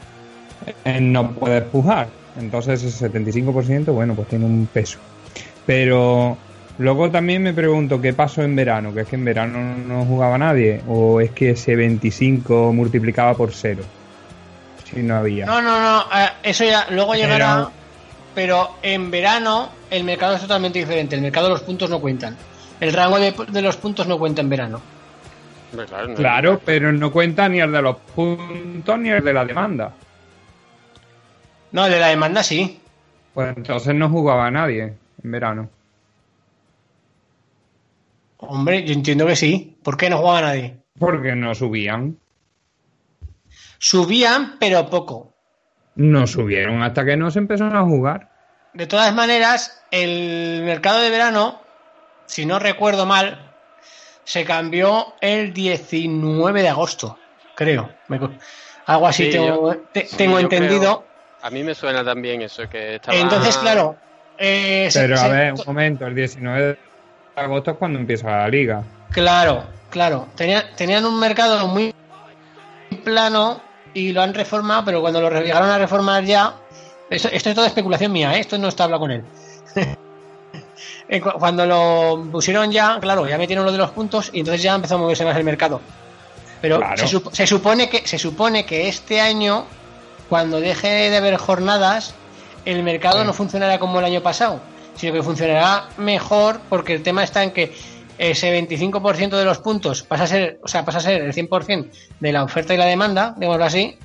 [0.84, 2.08] eh, no puedes pujar.
[2.36, 4.98] Entonces ese 75%, bueno, pues tiene un peso.
[5.64, 6.36] Pero
[6.78, 10.38] luego también me pregunto qué pasó en verano, que es que en verano no jugaba
[10.38, 13.82] nadie, o es que ese 25 multiplicaba por cero.
[14.84, 15.46] Si no había.
[15.46, 17.68] No, no, no, eh, eso ya luego llegará,
[18.34, 21.16] pero en verano el mercado es totalmente diferente.
[21.16, 22.36] El mercado de los puntos no cuentan.
[22.78, 24.80] El rango de, de los puntos no cuenta en verano.
[25.72, 29.32] Hombre, claro, no- Claro, pero no cuenta ni el de los puntos ni el de
[29.32, 29.92] la demanda.
[31.72, 32.78] No, el de la demanda sí.
[33.34, 34.82] Pues entonces no jugaba nadie
[35.24, 35.68] en verano.
[38.38, 39.78] Hombre, yo entiendo que sí.
[39.82, 40.76] ¿Por qué no jugaba nadie?
[40.98, 42.18] Porque no subían.
[43.78, 45.32] Subían, pero poco.
[45.94, 48.28] No subieron hasta que no se empezaron a jugar.
[48.74, 51.62] De todas maneras, el mercado de verano,
[52.26, 53.54] si no recuerdo mal,
[54.24, 57.18] se cambió el 19 de agosto,
[57.54, 57.88] creo.
[58.86, 60.80] Algo así Sí, tengo, yo- te- sí, tengo entendido.
[60.80, 61.06] creo-
[61.42, 63.16] a mí me suena también eso, que estaba...
[63.16, 63.96] Entonces, claro.
[64.38, 66.78] eh, se- Pero a se- ver, un momento, el 19 de
[67.36, 68.82] agosto es cuando empieza la liga.
[69.10, 70.26] Claro, claro.
[70.34, 71.94] Tenía- tenían un mercado muy
[73.04, 73.60] plano
[73.94, 76.54] y lo han reformado, pero cuando lo llegaron a reformar ya.
[77.08, 78.40] Esto, esto es toda especulación mía, ¿eh?
[78.40, 79.24] esto no está hablado con él.
[81.08, 84.60] Eh, cu- cuando lo pusieron ya, claro, ya metieron lo de los puntos y entonces
[84.60, 85.80] ya empezó a moverse más el mercado.
[86.60, 86.96] Pero Claro.
[86.96, 89.66] se, sup- se supone que se supone que este año,
[90.28, 92.12] cuando deje de haber jornadas,
[92.64, 94.58] el mercado no funcionará como el año pasado,
[94.96, 97.72] sino que funcionará mejor porque el tema está en que
[98.18, 101.90] ese 25% de los puntos pasa a ser, o sea, pasa a ser el 100%
[102.20, 103.96] de la oferta y la demanda, digámoslo así,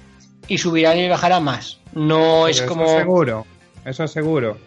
[0.47, 1.79] y subirá y bajará más.
[1.93, 3.45] No es como Eso seguro,
[3.85, 4.57] eso es seguro.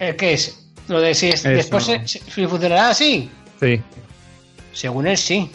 [0.00, 0.60] ¿El qué es?
[0.88, 3.30] Lo de si es- después se- se- si funcionará así.
[3.60, 3.80] Sí,
[4.72, 5.48] Según él, sí.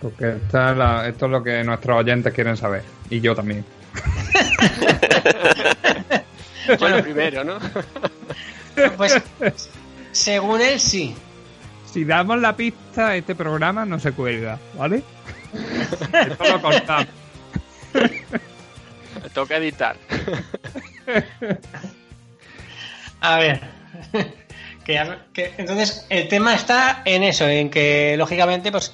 [0.00, 2.82] porque esta es la- esto es lo que nuestros oyentes quieren saber.
[3.10, 3.62] Y yo también.
[6.66, 7.58] Lo primero, ¿no?
[8.96, 9.20] Pues,
[10.12, 11.14] según él, sí.
[11.92, 15.02] Si damos la pista, este programa no se cuelga, ¿vale?
[15.52, 17.06] Esto lo cortamos.
[17.94, 19.96] Me toca editar.
[23.20, 23.60] A ver.
[25.32, 28.92] que- entonces, el tema está en eso, en que, lógicamente, pues,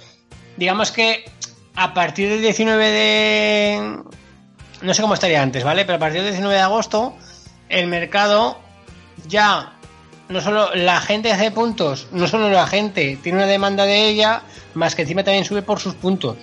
[0.57, 1.25] digamos que
[1.75, 3.99] a partir del 19 de...
[4.83, 5.85] No sé cómo estaría antes, ¿vale?
[5.85, 7.17] Pero a partir del 19 de agosto,
[7.71, 8.59] el mercado
[9.27, 9.73] ya...
[10.29, 14.43] No solo la gente hace puntos, no solo la gente tiene una demanda de ella,
[14.75, 16.37] más que encima también sube por sus puntos.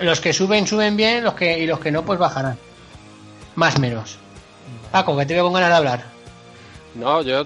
[0.00, 2.56] Los que suben, suben bien, los que, y los que no, pues bajarán.
[3.56, 4.18] Más menos.
[4.92, 6.04] Paco, que te veo con ganas de hablar.
[6.94, 7.44] No, yo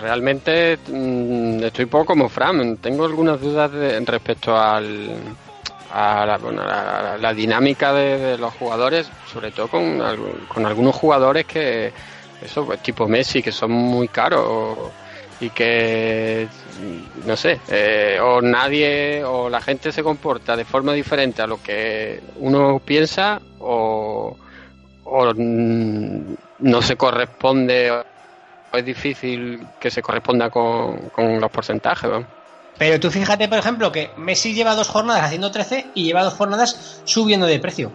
[0.00, 2.76] realmente mm, estoy poco como Fran.
[2.76, 5.10] Tengo algunas dudas de- respecto al,
[5.90, 9.98] a la, bueno, la- dinámica de, los jugadores, sobre todo con,
[10.48, 11.92] con algunos jugadores que,
[12.40, 14.92] eso, pues, tipo Messi, que son muy caros
[15.40, 16.48] y que,
[17.24, 21.62] no sé, eh, o nadie o la gente se comporta de forma diferente a lo
[21.62, 24.36] que uno piensa o,
[25.04, 28.02] o mm, no se corresponde o
[28.72, 32.10] es difícil que se corresponda con, con los porcentajes.
[32.10, 32.37] ¿no?
[32.78, 36.34] Pero tú fíjate, por ejemplo, que Messi lleva dos jornadas haciendo 13 y lleva dos
[36.34, 37.90] jornadas subiendo de precio.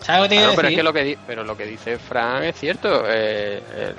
[0.00, 2.44] ¿Sabes lo que te Claro, pero es que lo que, pero lo que dice Fran
[2.44, 3.04] es cierto.
[3.06, 3.94] eh, el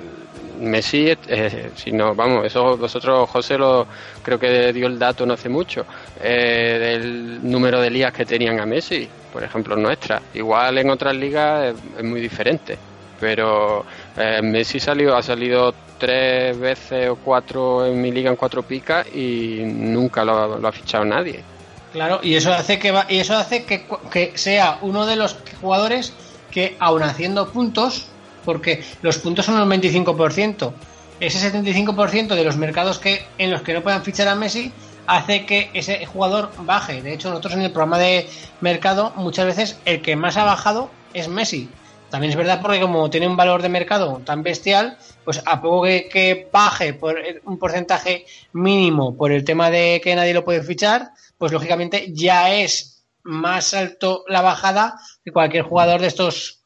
[0.60, 3.86] Messi, eh, si no, vamos, eso vosotros, José, lo,
[4.22, 5.86] creo que dio el dato no hace mucho,
[6.20, 10.20] eh, del número de ligas que tenían a Messi, por ejemplo, nuestra.
[10.34, 12.76] Igual en otras ligas es, es muy diferente,
[13.18, 18.62] pero eh, Messi salió, ha salido tres veces o cuatro en mi liga en cuatro
[18.62, 21.44] picas y nunca lo, lo ha fichado nadie.
[21.92, 25.36] Claro, y eso hace que va- y eso hace que, que sea uno de los
[25.60, 26.12] jugadores
[26.50, 28.06] que, aun haciendo puntos,
[28.44, 30.72] porque los puntos son el 25%,
[31.20, 34.72] ese 75% de los mercados que en los que no puedan fichar a Messi
[35.06, 37.02] hace que ese jugador baje.
[37.02, 38.28] De hecho, nosotros en el programa de
[38.60, 41.68] mercado muchas veces el que más ha bajado es Messi.
[42.10, 45.84] También es verdad porque como tiene un valor de mercado tan bestial, pues a poco
[45.84, 50.62] que, que baje por un porcentaje mínimo por el tema de que nadie lo puede
[50.62, 56.64] fichar, pues lógicamente ya es más alto la bajada que cualquier jugador de estos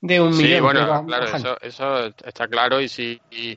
[0.00, 0.54] de un Sí, millón.
[0.54, 3.56] que bueno, claro, eso, eso está claro y si, y,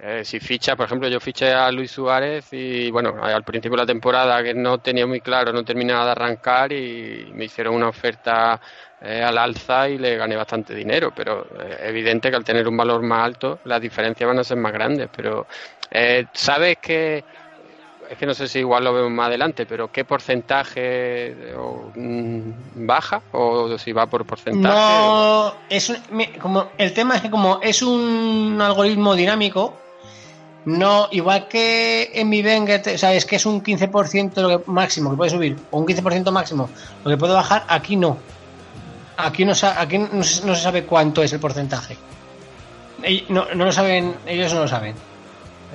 [0.00, 3.82] eh, si ficha, por ejemplo, yo fiché a Luis Suárez y bueno, al principio de
[3.82, 7.88] la temporada que no tenía muy claro, no terminaba de arrancar y me hicieron una
[7.88, 8.60] oferta
[9.04, 12.76] eh, al alza y le gané bastante dinero, pero eh, evidente que al tener un
[12.76, 15.46] valor más alto las diferencias van a ser más grandes, pero
[15.90, 17.22] eh, sabes que
[18.10, 22.86] es que no sé si igual lo vemos más adelante, pero ¿qué porcentaje o, mm,
[22.86, 24.74] baja o si va por porcentaje?
[24.76, 25.96] No, es un-
[26.40, 29.74] como el tema es que como es un algoritmo dinámico,
[30.66, 35.10] no igual que en mi Venga, o es que es un 15% lo que, máximo
[35.10, 36.70] que puede subir o un 15% máximo
[37.04, 38.18] lo que puede bajar, aquí no.
[39.16, 41.96] Aquí no, sa- aquí no, se no se sabe cuánto es el porcentaje.
[43.28, 44.94] No, no lo saben, ellos no lo saben.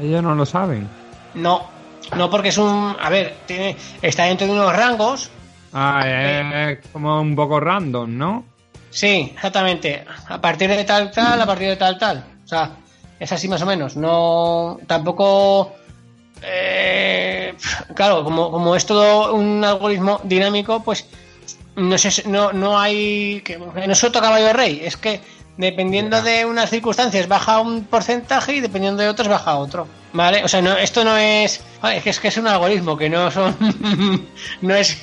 [0.01, 0.87] Ellos no lo saben.
[1.35, 1.69] No,
[2.15, 5.29] no porque es un, a ver, tiene, está dentro de unos rangos.
[5.73, 6.01] Ah,
[6.71, 8.45] es como un poco random, ¿no?
[8.89, 10.03] Sí, exactamente.
[10.27, 12.23] A partir de tal tal, a partir de tal tal.
[12.43, 12.71] O sea,
[13.19, 13.95] es así más o menos.
[13.95, 15.75] No, tampoco.
[16.41, 17.53] eh,
[17.93, 21.05] claro, como, como es todo un algoritmo dinámico, pues
[21.79, 24.81] no sé, no, no hay que no es otro caballo rey.
[24.83, 25.21] Es que
[25.57, 29.87] dependiendo de unas circunstancias baja un porcentaje y dependiendo de otros baja otro.
[30.11, 30.43] ¿Vale?
[30.43, 31.61] O sea, no, esto no es.
[31.93, 33.55] es que es que es un algoritmo, que no son.
[34.61, 34.97] no es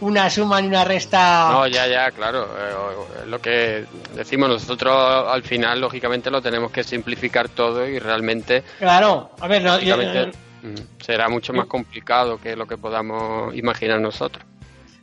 [0.00, 1.48] una suma ni una resta.
[1.50, 2.44] No, ya, ya, claro.
[2.56, 3.84] eh, es lo que
[4.14, 9.62] decimos nosotros al final, lógicamente, lo tenemos que simplificar todo y realmente, Claro, a ver,
[9.62, 14.44] no, yo- mm, será mucho más complicado que lo que podamos imaginar nosotros.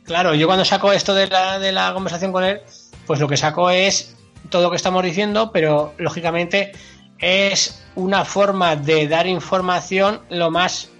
[0.04, 2.60] Claro, yo cuando saco esto de la, de la conversación con él,
[3.06, 4.16] pues lo que saco es
[4.50, 6.72] todo lo que estamos diciendo, pero lógicamente
[7.18, 10.90] es una forma de dar información lo más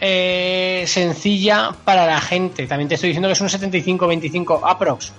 [0.00, 2.66] eh, sencilla para la gente.
[2.66, 5.12] También te estoy diciendo que es un 75-25 aprox,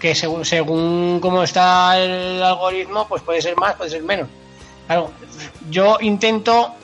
[0.00, 4.28] que según, según cómo está el algoritmo, pues puede ser más, puede ser menos.
[4.86, 5.10] Claro,
[5.70, 6.74] yo intento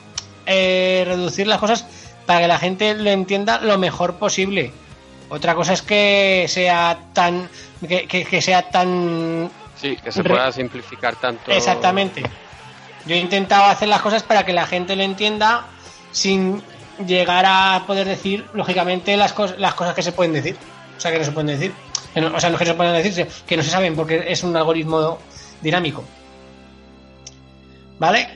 [0.45, 1.85] eh, reducir las cosas
[2.25, 4.71] para que la gente lo entienda lo mejor posible.
[5.33, 7.49] Otra cosa es que sea tan
[7.87, 11.51] que, que- que sea tan Sí, que se pueda simplificar tanto.
[11.51, 12.21] exactamente.
[13.07, 15.65] Yo he intentado hacer las cosas para que la gente lo entienda
[16.11, 16.61] sin
[17.07, 20.55] llegar a poder decir lógicamente las cosas las cosas que se pueden decir,
[20.95, 21.73] o sea que no se pueden decir,
[22.15, 24.55] no- o sea no que se pueden decir, que no se saben porque es un
[24.55, 25.17] algoritmo
[25.61, 26.03] dinámico.
[27.97, 28.27] ¿Vale?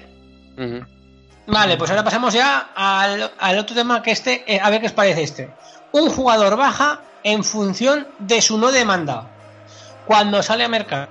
[1.45, 4.87] Vale, pues ahora pasamos ya al, al otro tema que este, eh, a ver qué
[4.87, 5.49] os parece este.
[5.97, 9.27] Un jugador baja en función de su no demanda
[10.05, 11.07] cuando sale a mercado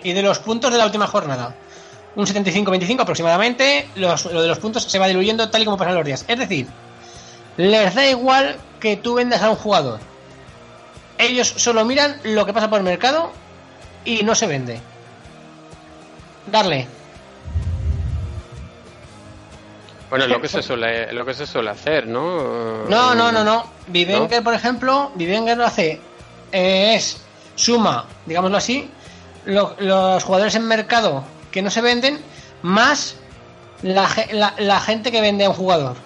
[0.00, 1.52] y de los puntos de la última jornada.
[2.14, 5.96] Un 75-25 aproximadamente, los, lo de los puntos se va diluyendo tal y como pasan
[5.96, 6.24] los días.
[6.28, 6.68] Es decir,
[7.56, 9.98] les da igual que tú vendas a un jugador.
[11.18, 13.32] Ellos solo miran lo que pasa por el mercado
[14.04, 14.80] y no se vende.
[16.46, 16.86] Darle.
[20.10, 22.84] Bueno, es lo que se suele, lo que se suele hacer, ¿no?
[22.88, 23.66] No, no, no, no.
[23.88, 26.00] Vivenger, por ejemplo, Vivenger lo hace.
[26.52, 27.20] eh, es
[27.56, 28.88] suma, digámoslo así,
[29.46, 32.20] lo- los jugadores en mercado que no se venden,
[32.62, 33.16] más
[33.82, 35.96] la, la- la gente que vende a un jugador.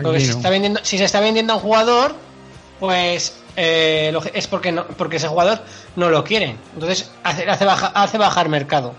[0.00, 0.36] Porque si, no.
[0.36, 2.14] está vendiendo, si se está vendiendo a un jugador,
[2.78, 5.60] pues eh, lo- es porque no, porque ese jugador
[5.96, 6.56] no lo quiere.
[6.74, 8.94] Entonces hace, hace, baja- hace bajar mercado.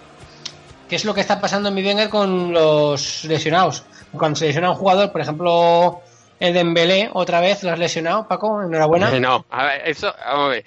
[0.89, 3.83] Que es lo que está pasando en Vivenger con los lesionados.
[4.11, 6.01] Cuando se lesiona un jugador, por ejemplo,
[6.39, 9.09] el Dembélé, otra vez lo has lesionado, Paco, enhorabuena.
[9.19, 10.65] No, a ver, eso, vamos a ver.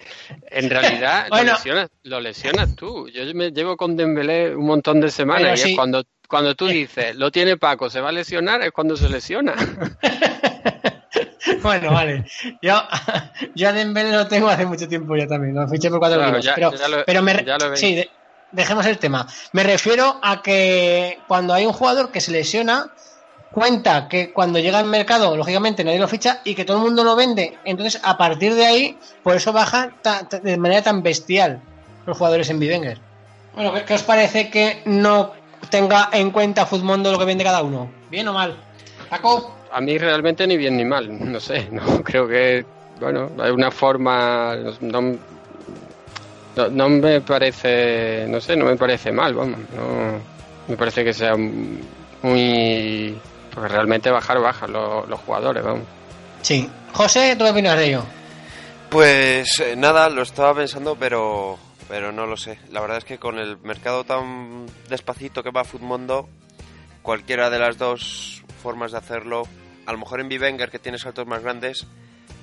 [0.51, 1.53] En realidad Bueno.
[1.53, 3.09] lo, lesionas, lo lesionas tú.
[3.09, 5.71] Yo me llevo con Dembélé un montón de semanas Pero y sí.
[5.71, 9.09] es cuando, cuando tú dices, lo tiene Paco, se va a lesionar, es cuando se
[9.09, 9.55] lesiona.
[11.63, 12.25] Bueno, vale.
[12.61, 12.75] Yo,
[13.55, 15.55] yo a Dembélé lo tengo hace mucho tiempo ya también.
[15.55, 18.11] Lo fiché por cuatro Claro, ya- pero, ya lo- pero me ya lo sí, de-
[18.57, 19.29] dejemos el tema.
[19.53, 22.91] Me refiero a que cuando hay un jugador que se lesiona,
[23.53, 27.05] cuenta que cuando llega al mercado, lógicamente nadie lo ficha y que todo el mundo
[27.05, 27.59] lo vende.
[27.65, 29.93] Entonces, a partir de ahí, por eso baja
[30.43, 31.61] de manera tan bestial
[32.07, 32.99] los jugadores en Bidenger.
[33.55, 35.33] Bueno, ¿qué, os parece que no
[35.71, 37.91] tenga en cuenta Futmundo lo que vende cada uno?
[38.11, 38.57] ¿Bien o mal?
[39.11, 39.55] Paco.
[39.73, 42.65] A mí realmente ni bien ni mal, no sé, no creo que,
[43.01, 44.55] bueno, hay una forma,
[46.57, 50.21] no, no me parece, no sé, no me parece mal, vamos, no
[50.69, 53.17] me parece que sea muy,
[53.53, 55.85] porque realmente bajar bajan los, los jugadores, vamos.
[56.43, 56.69] Sí.
[56.93, 58.03] José, ¿tú qué opinas de ello?
[58.89, 62.59] Pues eh, nada, lo estaba pensando, pero pero no lo sé.
[62.71, 66.29] La verdad es que con el mercado tan despacito que va Futmundo,
[67.03, 69.45] cualquiera de las dos formas de hacerlo,
[69.87, 71.87] a lo mejor en Vivenger que tiene saltos más grandes,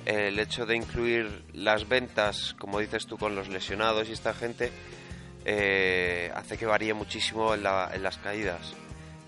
[0.05, 4.71] el hecho de incluir las ventas, como dices tú, con los lesionados y esta gente,
[5.45, 8.73] eh, hace que varíe muchísimo en, la- en las caídas.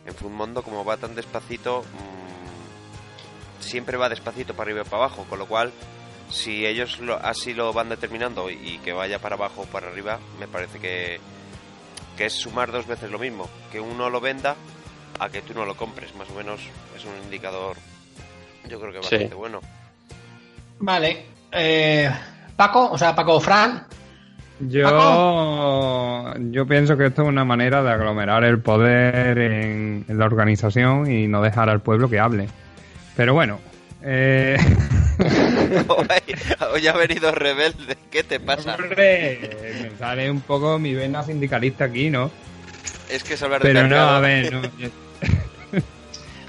[0.05, 5.25] En Futmundo, como va tan despacito, mm, siempre va despacito para arriba y para abajo,
[5.29, 5.71] con lo cual
[6.29, 9.87] si ellos lo- así lo van determinando y, y que vaya para abajo o para
[9.89, 11.19] arriba, me parece que,
[12.17, 13.49] que es sumar dos veces lo mismo.
[13.71, 14.55] Que uno lo venda
[15.19, 16.13] a que tú no lo compres.
[16.15, 16.61] Más o menos
[16.95, 17.77] es un indicador,
[18.67, 19.15] yo creo que Sí.
[19.15, 19.61] bastante bueno.
[20.79, 21.25] Vale.
[21.51, 22.09] Eh,
[22.55, 23.85] Paco, o sea, Paco Fran.
[24.59, 30.25] Yo, yo pienso que esto es una manera de aglomerar el poder en, en la
[30.25, 32.47] organización y no dejar al pueblo que hable.
[33.17, 33.59] Pero bueno,
[34.01, 34.57] eh,
[35.87, 36.07] Hoy,
[36.73, 37.97] hoy ha venido rebelde.
[38.11, 38.75] ¿Qué te pasa?
[38.75, 39.49] Hombre,
[39.91, 42.29] me sale un poco mi vena sindicalista aquí, ¿no?
[43.09, 44.61] Es que es hablar de Pero no, a ver, no.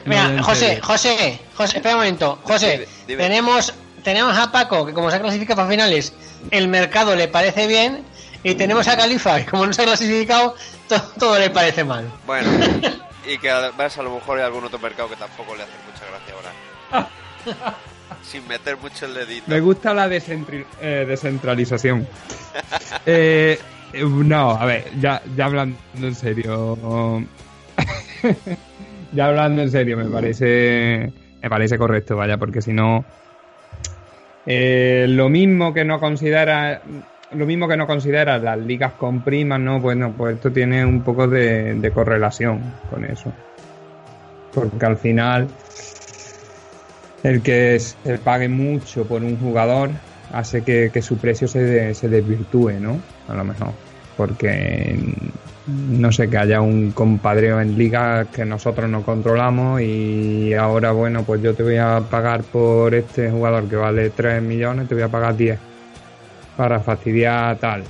[0.05, 0.81] Mira, José.
[0.81, 2.39] José, José, espera un momento.
[2.43, 3.23] José, Dime, dime.
[3.23, 3.75] tenemos
[4.07, 6.15] tenemos a Paco, que como se ha clasificado para finales,
[6.53, 8.05] el mercado le parece bien,
[8.45, 10.55] y tenemos a Califa, que como no se ha clasificado,
[10.89, 12.09] to- todo le parece mal.
[12.25, 12.49] Bueno,
[13.27, 16.05] y que además a lo mejor hay algún otro mercado que tampoco le hace mucha
[16.09, 16.35] gracia
[16.95, 17.09] ahora.
[18.23, 19.47] Sin meter mucho el dedito.
[19.49, 22.07] Me gusta la eh, descentralización.
[23.07, 23.59] Eh,
[23.93, 27.23] no, a ver, ya, ya hablando en serio.
[29.13, 31.13] ya hablando en serio, me parece.
[31.43, 33.05] Me parece correcto, vaya, porque si no.
[34.47, 36.81] Eh, lo mismo que no considera.
[37.33, 39.83] Lo mismo que no considera las ligas con primas, ¿no?
[39.83, 43.33] Pues no, pues esto tiene un poco de, correlación con eso.
[44.55, 45.49] Porque al final
[47.25, 49.91] el que se pague mucho por un jugador
[50.33, 53.01] hace que, su precio se, se desvirtúe, ¿no?
[53.27, 53.73] A lo mejor.
[54.17, 54.97] Porque
[55.67, 61.25] no sé, que haya un compadreo en liga que nosotros no controlamos y ahora, bueno,
[61.25, 65.03] pues yo te voy a pagar por este jugador que vale 3 millones, te voy
[65.03, 65.59] a pagar 10
[66.57, 67.83] para fastidiar tal.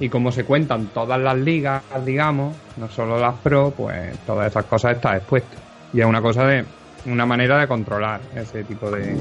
[0.00, 4.64] Y como se cuentan todas las ligas, digamos, no solo las pro, pues todas esas
[4.66, 5.58] cosas están expuestas.
[5.92, 6.64] Y es una cosa de,
[7.06, 9.16] una manera de controlar ese tipo de...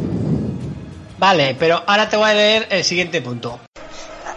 [1.18, 3.60] Vale, pero ahora te voy a leer el siguiente punto.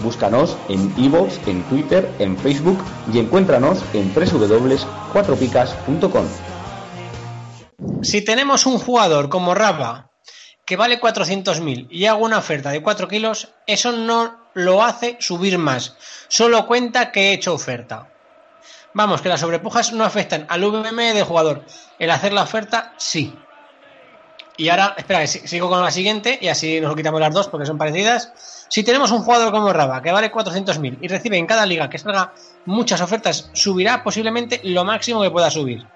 [0.00, 2.78] Búscanos en iVoox, en Twitter, en Facebook
[3.12, 6.26] y encuéntranos en www.cuatropicas.com.
[8.02, 10.10] Si tenemos un jugador como Raba
[10.64, 15.56] que vale 400.000 y hago una oferta de 4 kilos, eso no lo hace subir
[15.56, 15.96] más.
[16.28, 18.08] Solo cuenta que he hecho oferta.
[18.92, 21.64] Vamos, que las sobrepujas no afectan al VM del jugador.
[21.98, 23.34] El hacer la oferta, sí.
[24.56, 27.64] Y ahora, espera, sigo con la siguiente y así nos lo quitamos las dos porque
[27.64, 28.57] son parecidas.
[28.68, 31.98] Si tenemos un jugador como Raba que vale 400.000 y recibe en cada liga que
[31.98, 32.34] salga
[32.66, 35.86] muchas ofertas, subirá posiblemente lo máximo que pueda subir.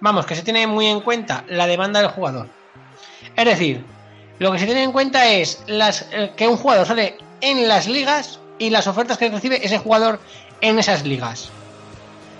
[0.00, 2.48] Vamos, que se tiene muy en cuenta la demanda del jugador.
[3.34, 3.84] Es decir,
[4.38, 7.88] lo que se tiene en cuenta es las, eh, que un jugador sale en las
[7.88, 10.20] ligas y las ofertas que recibe ese jugador
[10.60, 11.50] en esas ligas.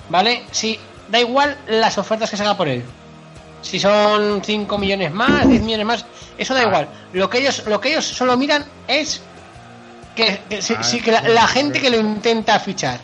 [0.09, 0.45] ¿Vale?
[0.51, 0.79] Si
[1.09, 2.85] da igual las ofertas que se haga por él.
[3.63, 6.89] Si son 5 millones más, 10 millones más, eso da igual.
[7.13, 9.21] Lo que ellos, lo que ellos solo miran es
[10.19, 12.99] que, que sí- Ah, sí, que la, la gente que lo intenta fichar.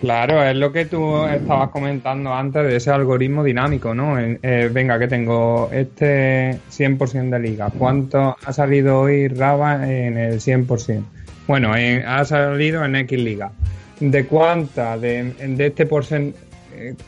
[0.00, 4.18] Claro, es lo que tú estabas comentando antes de ese algoritmo dinámico, ¿no?
[4.20, 7.70] Eh, venga, que tengo este 100% de liga.
[7.78, 11.02] ¿Cuánto ha salido hoy Raba en el 100%?
[11.46, 13.50] Bueno, en- ha salido en X liga.
[13.98, 16.44] ¿De cuántas, de, de este porcentaje,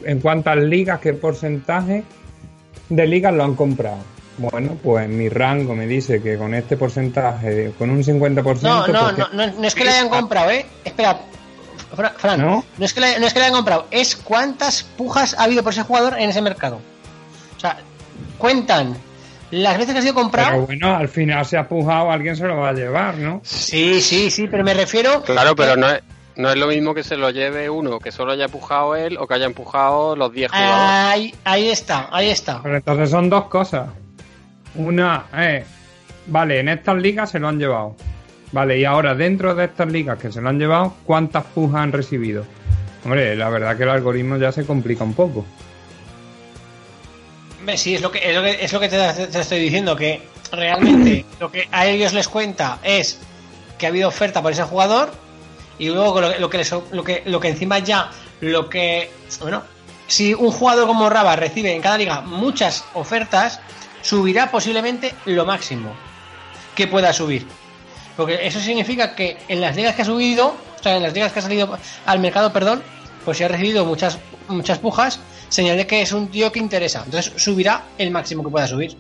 [0.05, 2.03] en cuántas ligas, qué porcentaje
[2.89, 3.99] de ligas lo han comprado?
[4.39, 8.61] Bueno, pues mi rango me dice que con este porcentaje, con un 50%...
[8.63, 10.67] No, no, no, no, no es que le hayan comprado, ¿eh?
[10.85, 11.19] Espera,
[11.95, 12.65] Fra- Fran, ¿No?
[12.77, 15.63] no, es que le, no es que le hayan comprado, es cuántas pujas ha habido
[15.63, 16.81] por ese jugador en ese mercado.
[17.57, 17.79] O sea,
[18.37, 18.97] cuentan
[19.51, 20.51] las veces que ha sido comprado.
[20.53, 23.41] Pero bueno, al final se ha pujado, alguien se lo va a llevar, ¿no?
[23.45, 25.23] Sí, sí, sí, pero me refiero.
[25.23, 26.03] Claro, pero no es,
[26.35, 29.27] no es lo mismo que se lo lleve uno que solo haya empujado él o
[29.27, 30.77] que haya empujado los 10 jugadores.
[30.91, 32.61] Ahí, ahí está, ahí está.
[32.63, 33.89] Pero entonces son dos cosas.
[34.77, 35.65] Una es,
[36.27, 37.97] vale, en estas ligas se lo han llevado.
[38.53, 41.93] Vale, y ahora dentro de estas ligas que se lo han llevado, ¿cuántas pujas han
[41.93, 42.45] recibido?
[43.05, 45.45] Hombre, la verdad que el algoritmo ya se complica un poco.
[47.77, 50.23] Sí, es lo que, es lo que, es lo que te, te estoy diciendo, que
[50.53, 53.19] realmente lo que a ellos les cuenta es
[53.79, 55.11] que ha habido oferta por ese jugador
[55.79, 58.11] y luego lo, lo que les- lo que lo que encima ya
[58.41, 59.11] lo que
[59.41, 59.63] bueno
[60.07, 63.61] si un jugador como Raba recibe en cada liga muchas ofertas
[64.07, 65.93] subirá posiblemente lo máximo
[66.77, 67.45] que pueda subir.
[68.17, 71.33] Porque eso significa que en las ligas que ha subido o sea en las ligas
[71.33, 71.77] que ha salido
[72.07, 72.83] al mercado perdón
[73.25, 77.03] pues si ha recibido muchas muchas pujas señal que es un tío que interesa.
[77.05, 78.97] Entonces subirá el máximo que pueda subir.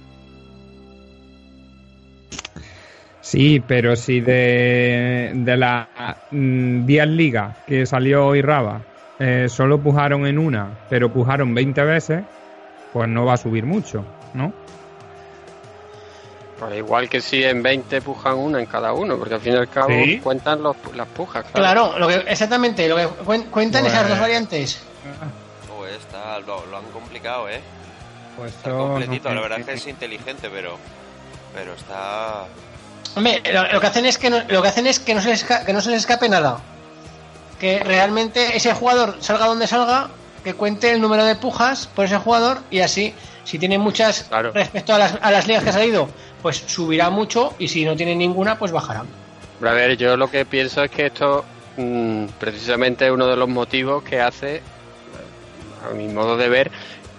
[3.20, 5.86] Sí, pero si de, de
[6.30, 8.82] mm, 10 ligas que salió hoy Raba,
[9.18, 12.22] eh, solo pujaron en una, pero pujaron 20 veces,
[12.92, 14.04] pues no va a subir mucho,
[14.34, 14.52] ¿no?
[16.59, 19.57] Pues igual que si en 20 pujan una en cada uno, porque al fin y
[19.57, 20.18] al cabo Sí.
[20.22, 21.44] cuentan los, las pujas.
[21.52, 24.80] Claro, lo que, exactamente, lo que cuen- cuentan Pues- esas dos variantes.
[25.78, 27.61] Oh, está, lo, lo han complicado, ¿eh?
[28.38, 30.78] Pues Está completito, no la verdad es que es inteligente, pero...
[31.54, 32.44] Pero está...
[33.14, 35.28] Hombre, lo, lo que hacen es que no, lo que hacen es que no se
[35.30, 36.59] les que no se les escape nada.
[37.59, 40.09] Que realmente ese jugador salga donde salga,
[40.44, 44.92] que cuente el número de pujas por ese jugador y así, si tiene muchas respecto
[44.94, 46.11] a las, a las ligas que ha salido,
[46.43, 49.05] pues subirá mucho y si no tiene ninguna, pues bajará.
[49.62, 51.45] A ver, yo lo que pienso es que esto
[51.76, 54.61] mm, precisamente es uno de los motivos que hace,
[55.89, 56.70] a mi modo de ver,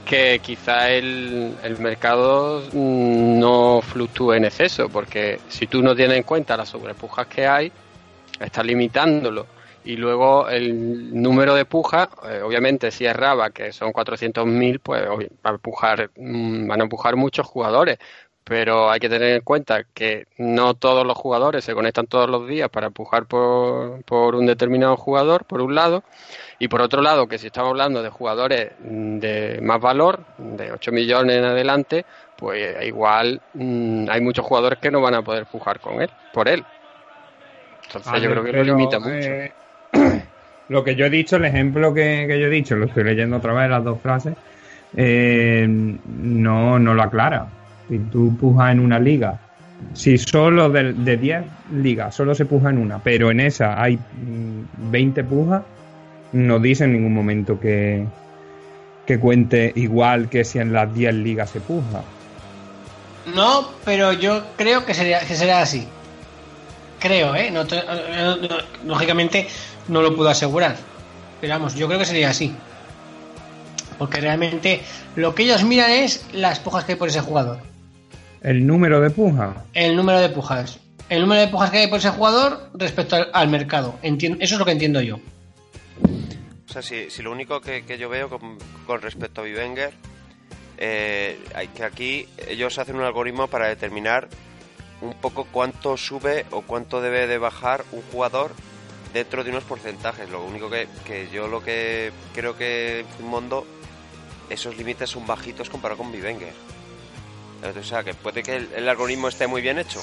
[0.05, 6.17] que quizá el, el mercado mm, no fluctúe en exceso, porque si tú no tienes
[6.17, 7.71] en cuenta las sobrepujas que hay,
[8.39, 9.45] estás limitándolo.
[9.83, 15.01] Y luego el número de pujas, eh, obviamente si es Raba, que son 400.000, pues
[16.15, 17.97] mm, van a empujar muchos jugadores.
[18.47, 22.47] Pero hay que tener en cuenta que no todos los jugadores se conectan todos los
[22.47, 26.03] días para empujar por, por un determinado jugador, por un lado.
[26.57, 30.71] Y por otro lado, que si estamos hablando de jugadores mm, de más valor, de
[30.71, 32.05] 8 millones en adelante,
[32.37, 36.47] pues igual mm, hay muchos jugadores que no van a poder pujar con él, por
[36.47, 36.63] él.
[37.87, 39.11] Entonces yo creo que pero, lo limita mucho.
[39.11, 39.51] eh,
[40.69, 43.37] lo que yo he dicho, el ejemplo que, que yo he dicho, lo estoy leyendo
[43.37, 44.35] otra vez las dos frases,
[44.95, 47.47] eh, no, no lo aclara.
[47.89, 49.39] Si tú pujas en una liga,
[49.93, 53.97] si solo de, de 10 ligas solo se puja en una, pero en esa hay
[53.97, 55.63] mm, 20 pujas,
[56.33, 58.05] no dice en ningún momento que,
[59.05, 62.01] que cuente igual que si en las 10 ligas se puja.
[63.33, 65.87] No, pero yo creo que sería, que será así.
[66.99, 67.53] Creo, ¿eh?
[68.85, 69.47] Lógicamente
[69.87, 70.75] no lo puedo asegurar.
[71.39, 72.53] Pero vamos, yo creo que sería así.
[73.97, 74.81] Porque realmente
[75.15, 77.59] lo que ellos miran es las pujas que hay por ese jugador.
[78.41, 79.55] El número de pujas.
[79.73, 80.79] El número de pujas.
[81.09, 83.95] El número de pujas que hay por ese jugador respecto al, al mercado.
[84.03, 85.17] Entien- eso es lo que entiendo yo.
[86.69, 89.93] O sea, si, si lo único que, que yo veo con, con respecto a Vivenger,
[90.77, 94.27] eh, hay que aquí ellos hacen un algoritmo para determinar
[95.01, 98.51] un poco cuánto sube o cuánto debe de bajar un jugador
[99.13, 100.29] dentro de unos porcentajes.
[100.29, 103.65] Lo único que, que yo lo que creo que en Mundo
[104.49, 106.53] esos límites son bajitos comparado con Vivenger.
[107.63, 110.01] O sea, que puede que el, el algoritmo esté muy bien hecho,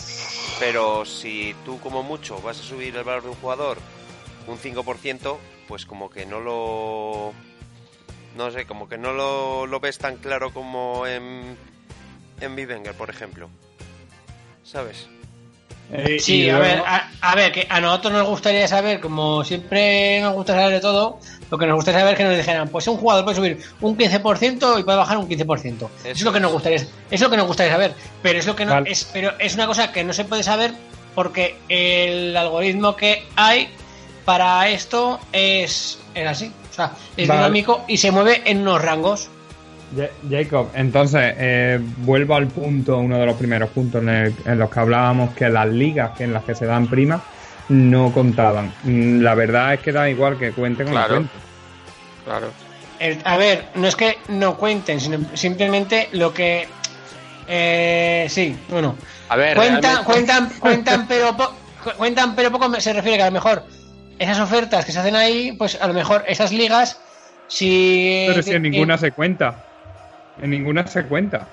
[0.58, 3.78] pero si tú como mucho vas a subir el valor de un jugador
[4.46, 5.36] un 5%,
[5.68, 7.32] pues como que no lo...
[8.36, 11.56] No sé, como que no lo, lo ves tan claro como en,
[12.40, 13.48] en Vivenger, por ejemplo.
[14.64, 15.06] ¿Sabes?
[15.92, 20.20] Eh, Sí, a ver, a, a ver, que a nosotros nos gustaría saber, como siempre
[20.20, 21.20] nos gusta saber de todo,
[21.54, 23.96] lo que nos gustaría saber es que nos dijeran, pues un jugador puede subir un
[23.96, 25.72] 15% y puede bajar un 15%.
[25.72, 26.78] Eso, es lo que nos gustaría,
[27.10, 28.90] es lo que nos gustaría saber, pero es lo que no Vale.
[28.90, 30.72] es, pero es una cosa que no se puede saber
[31.14, 33.68] porque el algoritmo que hay
[34.24, 37.40] para esto es, es así, o sea, es Vale.
[37.40, 39.28] dinámico y se mueve en unos rangos.
[39.96, 44.58] Ja- Jacob, entonces eh, vuelvo al punto, uno de los primeros puntos en, el- en
[44.58, 47.20] los que hablábamos que las ligas que en las que se dan primas
[47.68, 48.72] no contaban.
[48.84, 51.14] Mm, La verdad es que da igual que cuenten o no Claro.
[51.16, 51.40] cuenten.
[52.24, 52.50] Claro.
[53.00, 56.66] El- a ver, no es que no cuenten, sino simplemente lo que...
[57.46, 58.96] Eh, sí, bueno.
[59.28, 61.52] A ver, cuentan, realmente- cuentan, cuentan, pero po-
[61.82, 63.64] cu- cuentan, pero poco se refiere que a lo mejor
[64.18, 66.98] esas ofertas que se hacen ahí, pues a lo mejor esas ligas,
[67.48, 68.24] si...
[68.28, 69.56] Pero si en eh, ninguna se cuenta.
[70.40, 71.46] En ninguna se cuenta.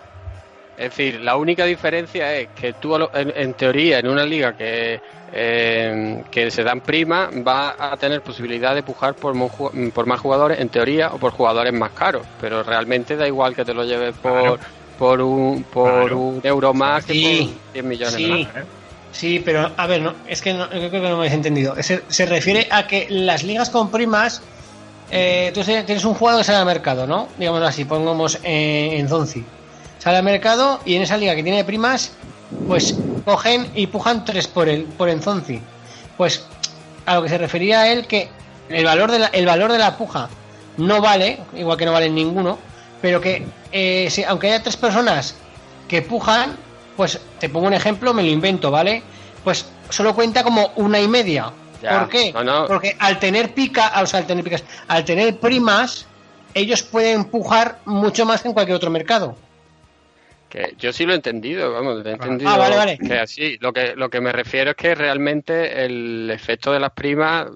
[0.82, 5.00] Es decir, la única diferencia es que tú, en, en teoría, en una liga que,
[5.32, 10.70] eh, que se dan prima, va a tener posibilidad de pujar por, más jugadores, en
[10.70, 12.26] teoría, o por jugadores más caros.
[12.42, 14.60] Pero realmente da igual que te lo lleves por,
[14.98, 16.18] por, un, por Claro.
[16.18, 18.26] un euro más que por 10 millones sí.
[18.26, 18.66] más.
[19.12, 21.76] Sí, pero a ver, no, es que no, yo creo que no me habéis entendido.
[21.84, 24.42] Se, se refiere a que las ligas con primas,
[25.12, 27.28] eh, tú tienes un jugador que sale al mercado, ¿no?
[27.38, 29.46] Digámoslo así, pongamos eh, en Zonzi.
[30.02, 32.12] Sale al mercado y en esa liga que tiene primas,
[32.68, 35.62] pues cogen y pujan tres por el, por Enzonzi.
[36.18, 36.44] Pues
[37.06, 38.28] a lo que se refería a él que
[38.70, 40.28] el valor de la, el valor de la puja
[40.78, 42.58] no vale, igual que no vale ninguno,
[43.02, 45.36] pero que eh, si- aunque haya tres personas
[45.88, 46.56] que pujan,
[46.98, 49.04] pues te pongo un ejemplo, me lo invento, ¿vale?
[49.44, 51.52] Pues solo cuenta como una y media.
[51.82, 52.32] Ya, ¿Por qué?
[52.34, 52.68] no, no.
[52.68, 56.06] Porque al tener pica, o sea, al tener picas, al tener primas,
[56.54, 59.36] ellos pueden pujar mucho más que en cualquier otro mercado.
[60.52, 62.98] Que yo sí lo he entendido, vamos, lo he entendido Ah, vale, vale.
[62.98, 63.58] que así.
[63.62, 67.48] Lo que, lo que me refiero es que realmente el efecto de las primas,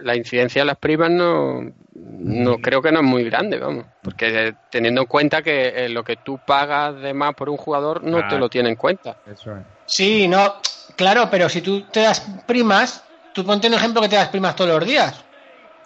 [0.00, 1.60] la incidencia de las primas no,
[1.94, 3.86] no creo que no es muy grande, vamos.
[4.02, 7.56] Porque eh, teniendo en cuenta que eh, lo que tú pagas de más por un
[7.56, 8.28] jugador no Claro.
[8.28, 9.16] te lo tiene en cuenta.
[9.24, 9.62] Eso es.
[9.84, 10.54] Sí, no,
[10.96, 14.56] claro, pero si tú te das primas, tú ponte un ejemplo que te das primas
[14.56, 15.25] todos los días.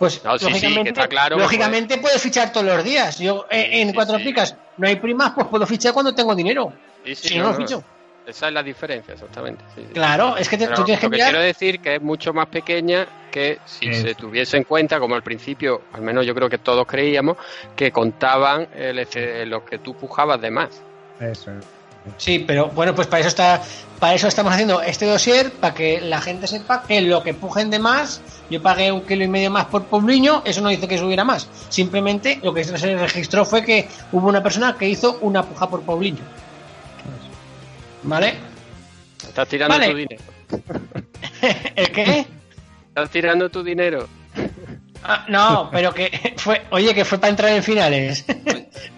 [0.00, 3.18] Pues No, sí, sí, lógicamente, que está claro lógicamente puedes fichar todos los días.
[3.18, 6.72] Yo eh, en cuatro picas no hay primas, pues puedo fichar cuando tengo dinero.
[7.04, 7.84] Sí, sí, si no, no, no ficho.
[8.26, 9.62] Esa es la diferencia, exactamente.
[9.74, 9.92] sí, sí.
[9.92, 11.30] Claro, es que te- tú tienes que lo que mirar.
[11.32, 15.22] quiero decir que es mucho más pequeña que si se tuviese en cuenta, como al
[15.22, 17.36] principio, al menos yo creo que todos creíamos,
[17.76, 19.06] que contaban el,
[19.50, 20.70] lo que tú pujabas de más.
[21.20, 21.64] Eso es.
[22.16, 23.60] Sí, pero bueno, pues para eso está,
[23.98, 27.68] para eso estamos haciendo este dossier, para que la gente sepa que lo que pujen
[27.68, 30.98] de más, yo pagué un kilo y medio más por Paulinho, eso no dice que
[30.98, 31.48] subiera más.
[31.68, 35.82] Simplemente lo que se registró fue que hubo una persona que hizo una puja por
[35.82, 36.22] Paulinho.
[38.02, 38.34] ¿Vale?
[39.26, 39.90] Estás tirando Vale.
[39.90, 40.22] tu dinero.
[41.76, 42.26] ¿El qué?
[42.88, 44.08] Estás tirando tu dinero.
[45.02, 48.24] Ah, no, pero que fue, oye, que fue para entrar en finales.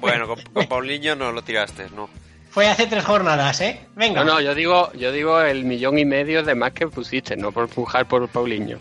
[0.00, 2.08] Bueno, con, con Paulinho no lo tiraste, ¿no?
[2.52, 3.80] fue hace tres jornadas, ¿eh?
[3.96, 4.22] Venga.
[4.22, 7.50] No, no, yo digo, yo digo el millón y medio de más que pusiste, no
[7.50, 8.78] por pujar por Paulinho.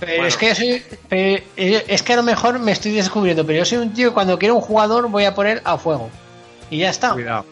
[0.00, 3.58] Pero es que yo soy, pero es que a lo mejor me estoy descubriendo, pero
[3.58, 6.08] yo soy un tío que cuando quiero un jugador voy a poner a fuego.
[6.70, 7.12] Y ya está.
[7.14, 7.44] Cuidado.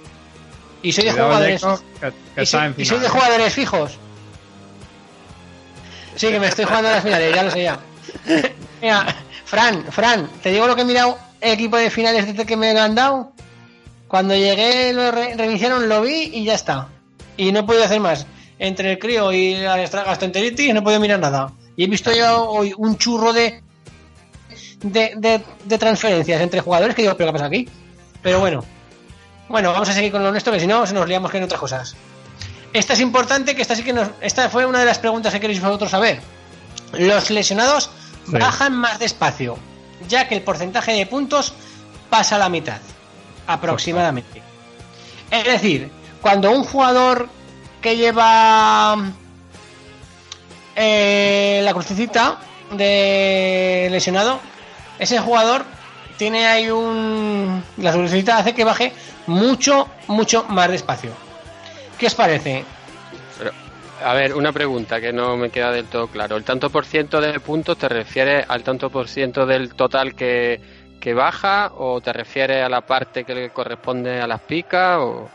[0.83, 1.63] Y soy de Cuidado, jugadores.
[2.01, 3.99] Que, que y, soy, en y soy de jugadores fijos.
[6.15, 7.79] Sí, que me estoy jugando a las finales, ya lo sé ya.
[8.81, 9.07] Mira,
[9.45, 12.73] Fran, Fran, te digo lo que he mirado el equipo de finales desde que me
[12.73, 13.33] lo han dado.
[14.09, 16.89] Cuando llegué, lo re- reiniciaron, lo vi y ya está.
[17.37, 18.27] Y no he podido hacer más.
[18.59, 21.53] Entre el crío y la gastroenteritis no he podido mirar nada.
[21.77, 23.63] Y he visto ya hoy un churro de,
[24.83, 27.69] de, de, de transferencias entre jugadores que digo, pero ¿qué pasa aquí?
[28.23, 28.65] Pero bueno.
[29.49, 31.45] Bueno, vamos a seguir con lo nuestro, que si no, se nos liamos que en
[31.45, 31.95] otras cosas.
[32.73, 34.09] Esta es importante, que esta sí que nos.
[34.21, 36.21] Esta fue una de las preguntas que queréis vosotros saber.
[36.93, 37.91] Los lesionados
[38.27, 38.33] Sí.
[38.33, 39.57] bajan más despacio,
[40.09, 41.53] ya que el porcentaje de puntos
[42.11, 42.81] pasa a la mitad,
[43.47, 44.43] aproximadamente.
[45.31, 47.29] Es decir, cuando un jugador
[47.81, 48.97] que lleva
[50.77, 52.39] eh, la crucecita
[52.73, 54.41] de lesionado,
[54.99, 55.65] ese jugador
[56.17, 57.63] tiene ahí un...
[57.79, 58.93] La crucecita hace que baje
[59.27, 61.11] mucho, mucho más despacio.
[61.99, 62.65] ¿Qué os parece?
[64.05, 66.37] A ver, una pregunta que no me queda del todo claro.
[66.37, 70.61] ¿El tanto por ciento de puntos te refieres al tanto por ciento del total que,
[71.01, 75.31] que baja o te refieres a la parte que le corresponde a las picas o...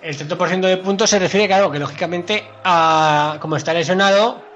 [0.00, 4.46] El 30% de puntos se refiere, claro, que lógicamente, a, como está lesionado,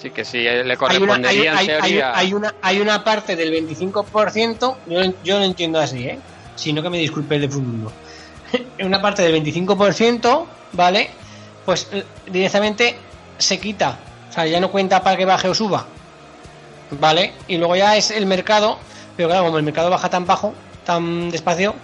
[0.00, 2.12] Sí, que sí, le hay una, hay, correspondería hay- en hay- teoría...
[2.18, 6.18] hay una, hay una parte del 25%, yo, yo lo entiendo así, ¿eh?
[6.56, 7.92] Sino que me disculpe el de fútbol.
[8.82, 11.10] una parte del 25%, ¿vale?
[11.66, 12.96] Pues eh, directamente
[13.36, 13.98] se quita.
[14.30, 15.84] O sea, ya no cuenta para que baje o suba.
[16.92, 17.34] ¿Vale?
[17.48, 18.78] Y luego ya es el mercado.
[19.16, 20.54] Pero claro, como el mercado baja tan bajo,
[20.84, 21.74] tan despacio,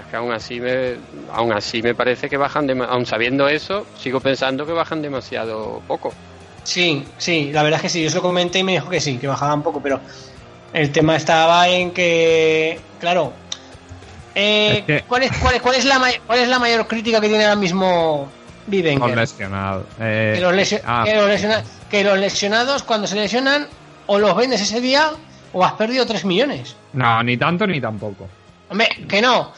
[0.00, 0.96] Es que aún así me,
[1.32, 5.82] aún así me parece que bajan, dema- aún sabiendo eso, sigo pensando que bajan demasiado
[5.86, 6.12] poco.
[6.64, 9.00] Sí, sí, la verdad es que sí, yo se lo comenté y me dijo que
[9.00, 10.00] sí, que bajaba un poco, pero
[10.72, 13.32] el tema estaba en que, claro,
[14.34, 17.20] eh, Es que- ¿cuál, es, cuál, es, cuál es la ¿cuál es la mayor crítica
[17.20, 18.30] que tiene ahora mismo
[19.16, 19.86] lesionado.
[19.98, 23.66] Eh, Que los, lesio- ah, que, los lesiona- que los lesionados cuando se lesionan
[24.06, 25.10] o los vendes ese día
[25.54, 26.76] o has perdido 3 millones.
[26.92, 28.28] no, ni tanto ni tampoco.
[28.70, 29.52] Hombre, que no.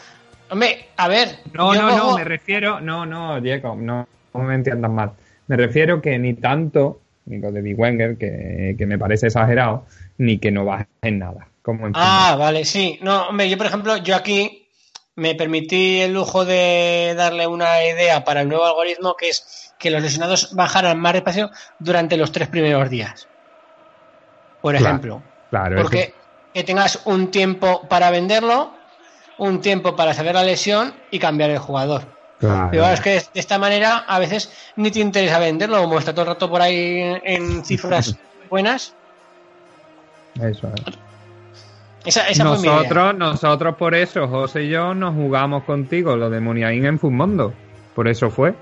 [0.50, 1.38] Hombre, a ver.
[1.52, 2.80] No, no, cojo- no, me refiero.
[2.80, 5.12] No, no, Jacob, no, no me entiendas mal.
[5.46, 9.86] Me refiero que ni tanto, Nico de Big Wenger, que, que me parece exagerado,
[10.18, 11.46] ni que no baje en nada.
[11.62, 12.98] Como en Ah, vale, sí.
[13.02, 14.66] No, hombre, yo por ejemplo, yo aquí
[15.16, 19.90] me permití el lujo de darle una idea para el nuevo algoritmo que es que
[19.90, 23.28] los lesionados bajaran más despacio durante los tres primeros días.
[24.62, 25.22] Por Claro, ejemplo.
[25.50, 26.14] Claro, es Porque
[26.54, 28.72] que tengas un tiempo para venderlo,
[29.40, 32.02] un tiempo para saber la lesión y cambiar el jugador.
[32.38, 32.68] Claro.
[32.70, 36.22] Pero es que de esta manera a veces ni te interesa venderlo, como está todo
[36.22, 38.16] el rato por ahí en- en cifras
[38.50, 38.94] buenas.
[40.40, 40.94] Eso es.
[42.06, 42.76] Esa, esa fue mi idea.
[42.76, 47.52] Nosotros, nosotros por eso, José y yo, nos jugamos contigo lo de Muniain en Fumondo.
[47.94, 48.54] Por eso fue.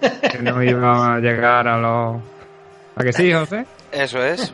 [0.00, 2.20] Que no iba a llegar a los...
[2.96, 3.64] ¿A que sí, José?
[3.92, 4.52] Eso es.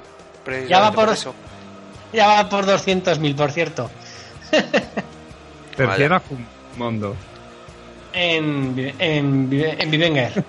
[0.69, 1.35] Ya va precisamente por, eso.
[2.13, 3.91] ya va por 200.000, por cierto.
[5.77, 7.17] Tercera Fumondo.
[8.13, 10.45] En, en, en Bivenger.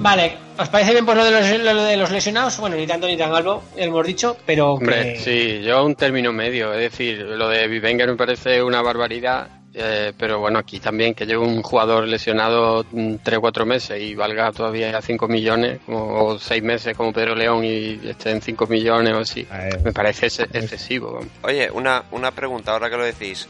[0.00, 2.58] Vale, ¿os parece bien pues lo de los, lo de los lesionados?
[2.58, 5.18] Bueno, ni tanto ni tan algo, hemos dicho, pero Hombre, que...
[5.20, 10.12] sí, yo un término medio, es decir, lo de Vivenger me parece una barbaridad, eh,
[10.18, 14.50] pero bueno, aquí también que lleve un jugador lesionado 3 o 4 meses y valga
[14.52, 19.14] todavía 5 millones, como, o 6 meses como Pedro León y esté en 5 millones
[19.14, 19.46] o así,
[19.84, 21.20] me parece ex- excesivo.
[21.42, 23.48] Oye, una, una pregunta, ahora que lo decís.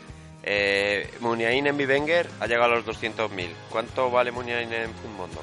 [0.50, 3.48] Eh, Muniain en Vivenger ha llegado a los 200.000.
[3.68, 5.42] ¿Cuánto vale Muniain en Mundo?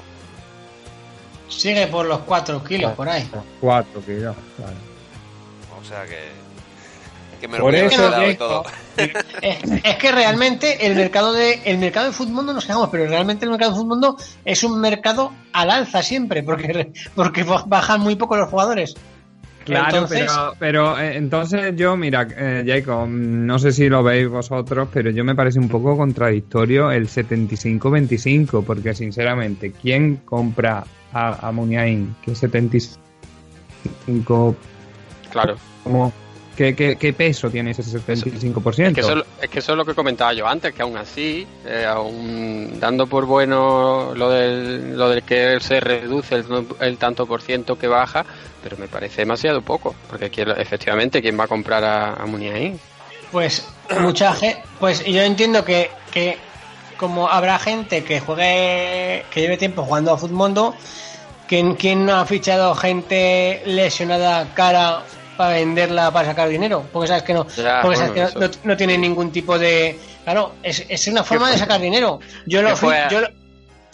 [1.48, 3.28] Sigue por los 4 kilos por ahí.
[3.60, 4.72] Cuatro kilos, claro.
[5.80, 6.45] O sea que.
[7.46, 8.64] Que me lo y todo.
[9.42, 13.06] Es, es que realmente el mercado de el mercado de fútbol no nos quejamos, pero
[13.06, 18.16] realmente el mercado de fútbol es un mercado al alza siempre, porque porque bajan muy
[18.16, 18.94] poco los jugadores.
[19.66, 24.28] Claro, Entonces- pero, pero eh, entonces yo, mira, eh, Jacob, no sé si lo veis
[24.28, 31.48] vosotros, pero yo me parece un poco contradictorio el 75-25, porque sinceramente, ¿quién compra a,
[31.48, 32.14] a Muniain?
[32.22, 34.56] ¿Qué 75?
[35.32, 35.56] Claro.
[35.82, 36.12] ¿Cómo?
[36.56, 38.88] ¿Qué, qué, qué peso tiene ese 75%?
[38.88, 41.46] Es que, eso, es que eso es lo que comentaba yo antes, que aún así,
[41.66, 46.44] eh, aún dando por bueno lo del, lo del que se reduce el,
[46.80, 48.24] el tanto por ciento que baja,
[48.62, 52.80] pero me parece demasiado poco, porque quiero- efectivamente, ¿quién va a comprar a, a Muniain?
[53.30, 53.66] Pues
[54.00, 56.38] mucha gente, pues yo entiendo que, que
[56.96, 60.74] como habrá gente que juegue, que lleve tiempo jugando a Futmundo,
[61.46, 65.02] ¿quién, quién no ha fichado gente lesionada cara
[65.36, 66.84] para venderla para sacar dinero?
[66.92, 69.58] Porque sabes que no, Ya, porque sabes bueno, que no, no- no tiene ningún tipo
[69.58, 72.20] de, claro, es, es una forma de sacar dinero.
[72.46, 72.70] Yo lo,
[73.10, 73.28] yo lo-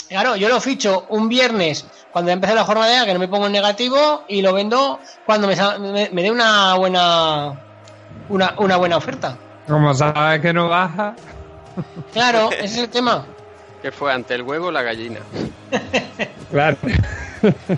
[0.08, 3.52] claro, yo lo ficho un viernes cuando empiece la jornada que no me pongo en
[3.52, 7.52] negativo y lo vendo cuando me, me, me dé una buena
[8.28, 9.36] una, una buena oferta.
[9.66, 11.14] Como sabes que no baja,
[12.12, 13.24] Claro, ese es el tema.
[13.82, 15.18] ¿Qué fue ante el huevo o la gallina?
[16.50, 16.76] claro.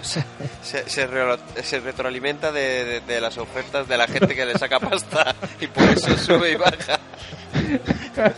[0.03, 4.59] Se, se, re- se retroalimenta de, de- de las ofertas de la gente que le
[4.59, 6.99] saca pasta y por eso sube y baja.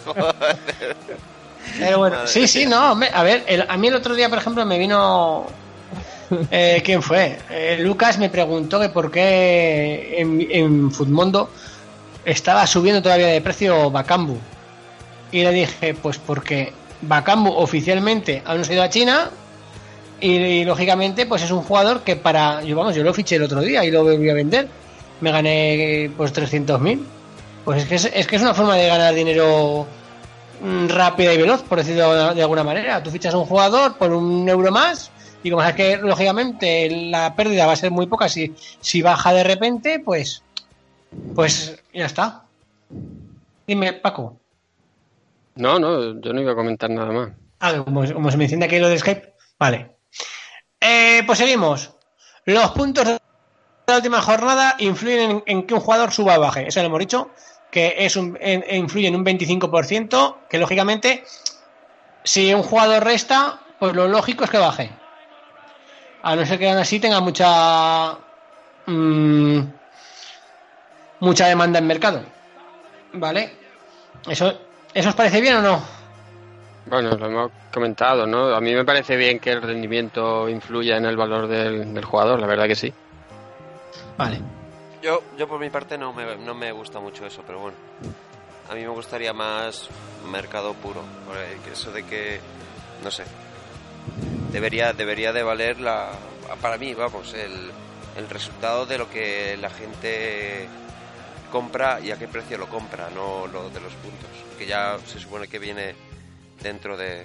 [0.04, 0.96] Joder.
[1.78, 2.92] Pero bueno, Madre sí, sí, no.
[2.92, 5.46] hombre, a ver, el- a mí el otro día, por ejemplo, me vino.
[6.50, 7.38] eh, ¿Quién fue?
[7.50, 11.50] Eh, Lucas me preguntó que por qué en, en Futmundo
[12.24, 14.38] estaba subiendo todavía de precio Bakambu.
[15.32, 16.72] Y le dije, pues porque
[17.02, 19.30] Bakambu oficialmente aún se ha ido a China.
[20.18, 22.62] Y, lógicamente, pues es un jugador que para.
[22.62, 24.68] Yo, vamos, yo lo fiché el otro día y lo volví a vender.
[25.20, 27.00] Me gané pues 300.000.
[27.64, 29.86] Pues es que es, que es una forma de ganar dinero
[30.62, 33.02] mm, rápida y veloz, por decirlo de, alguna manera.
[33.02, 35.10] Tú fichas un jugador por un euro más
[35.42, 39.32] y como sabes que lógicamente la pérdida va a ser muy poca si, si baja
[39.32, 40.42] de repente, pues
[41.34, 42.44] pues ya está.
[43.66, 44.38] Dime, Paco.
[45.56, 47.30] No, no, yo no iba a comentar nada más.
[47.60, 49.34] Ah, como, como se me enciende aquí lo de Skype.
[49.58, 49.96] Vale.
[50.80, 51.92] Eh, pues seguimos.
[52.44, 53.18] Los puntos de
[53.86, 56.68] la última jornada influyen en, que un jugador suba o baje.
[56.68, 57.30] Eso lo hemos dicho.
[57.70, 60.36] Que es un, en- influye en un 25%.
[60.50, 61.24] Que lógicamente,
[62.22, 64.90] si un jugador resta, pues lo lógico es que baje.
[66.22, 68.18] A no ser que aún así tenga mucha.
[68.86, 69.60] mm,
[71.20, 72.22] mucha demanda en mercado.
[73.14, 73.56] ¿Vale?
[74.28, 74.60] ¿Eso,
[74.96, 75.82] ¿Eso os parece bien o no?
[76.86, 78.54] Bueno, lo hemos comentado, ¿no?
[78.54, 82.40] A mí me parece bien que el rendimiento influya en el valor del, del jugador,
[82.40, 82.94] la verdad que sí.
[84.16, 84.40] Vale.
[85.02, 87.76] Yo, yo por mi parte no me, no me gusta mucho eso, pero bueno.
[88.70, 89.90] A mí me gustaría más
[90.30, 91.02] mercado puro.
[91.70, 92.40] Eso de que,
[93.04, 93.24] no sé,
[94.50, 96.12] debería, debería de valer la,
[96.62, 97.70] para mí, vamos, el,
[98.16, 100.66] el resultado de lo que la gente
[101.56, 104.28] compra y a qué precio lo compra, no lo de los puntos.
[104.58, 105.94] Que ya se supone que viene
[106.62, 107.22] dentro de,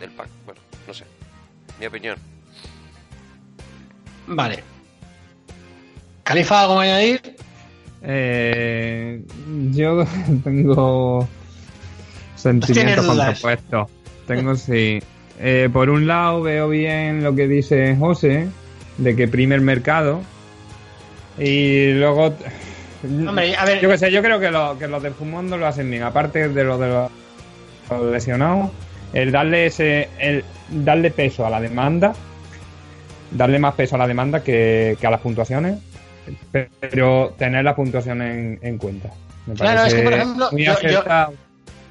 [0.00, 0.28] del pack.
[0.44, 1.04] Bueno, no sé.
[1.78, 2.16] Mi opinión.
[4.26, 4.64] Vale.
[6.24, 7.36] Califa, ¿algo que añadir?
[8.02, 9.22] Eh,
[9.70, 10.04] yo
[10.44, 11.28] tengo
[12.34, 13.90] sentimientos contrapuestos.
[14.26, 14.98] Tengo sí.
[15.38, 18.48] Eh, por un lado veo bien lo que dice José
[18.96, 20.20] de que prime el mercado
[21.38, 22.34] y luego
[23.04, 23.80] Hombre, a ver.
[23.80, 26.48] yo que sé, yo creo que, lo, que los del Fumondo lo hacen bien, aparte
[26.48, 27.10] de lo de los,
[28.12, 28.70] lesionados,
[29.12, 32.12] el darle ese el darle peso a la demanda,
[33.30, 35.78] darle más peso a la demanda que, que a las puntuaciones,
[36.80, 39.10] pero tener la puntuación en, en cuenta.
[39.46, 41.34] Me Claro, es que, por ejemplo, muy yo- yo- acertado.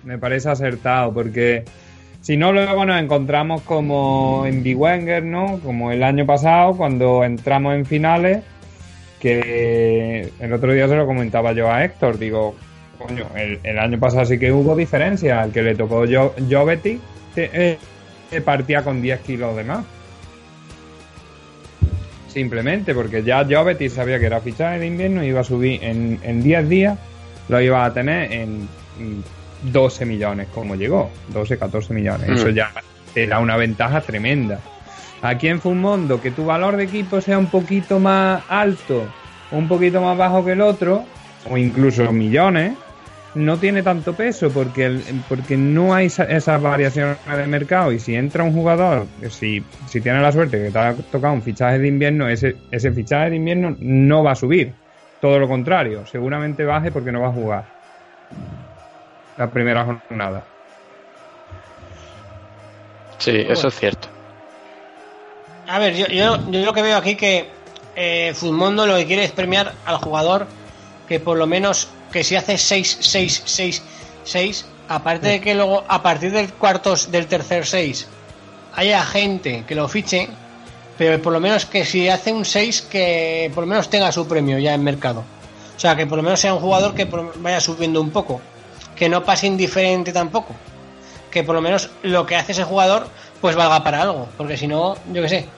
[0.03, 1.65] Me parece acertado porque
[2.21, 5.59] si no luego nos encontramos como en Wenger, ¿no?
[5.59, 8.43] Como el año pasado cuando entramos en finales
[9.19, 12.55] que el otro día se lo comentaba yo a Héctor, digo,
[12.97, 16.99] coño, el, el año pasado sí que hubo diferencia, al que le tocó yo Jovetic
[17.35, 17.77] eh,
[18.31, 19.85] eh, partía con 10 kilos de más.
[22.27, 26.19] simplemente, porque ya Jovetic sabía que era fichaje de invierno y iba a subir en,
[26.21, 26.99] en 10 días,
[27.49, 32.29] lo iba a tener en mm, 12 millones, como llegó, 12, 14 millones.
[32.29, 32.33] Mm.
[32.33, 32.71] Eso ya
[33.13, 34.59] te da una ventaja tremenda.
[35.21, 39.07] Aquí en Fumondo, que tu valor de equipo sea un poquito más alto,
[39.51, 41.05] un poquito más bajo que el otro,
[41.49, 42.77] o incluso millones,
[43.33, 44.89] no tiene tanto peso porque,
[45.27, 50.01] porque no hay esa- esas variaciones de mercado y si entra un jugador, si, si
[50.01, 53.35] tiene la suerte que te ha tocado un fichaje de invierno, ese, ese fichaje de
[53.37, 54.75] invierno no va a subir.
[55.19, 57.65] Todo lo contrario, seguramente baje porque no va a jugar
[59.35, 60.45] la primera jornada.
[63.19, 64.16] Sí, eso es cierto.
[65.67, 67.49] A ver, yo, yo, yo lo que veo aquí que
[67.95, 70.47] eh, Fullmondo lo que quiere es premiar al jugador
[71.07, 73.83] que por lo menos que si hace 6, 6, 6,
[74.23, 78.07] 6, aparte de que luego a partir del cuartos del tercer 6
[78.75, 80.29] haya gente que lo fiche,
[80.97, 84.25] pero por lo menos que si hace un 6 que por lo menos tenga su
[84.25, 85.25] premio ya en mercado.
[85.75, 87.05] O sea, que por lo menos sea un jugador que
[87.35, 88.39] vaya subiendo un poco,
[88.95, 90.55] que no pase indiferente tampoco,
[91.29, 93.07] que por lo menos lo que hace ese jugador
[93.41, 95.56] pues valga para algo, porque si no, yo qué sé.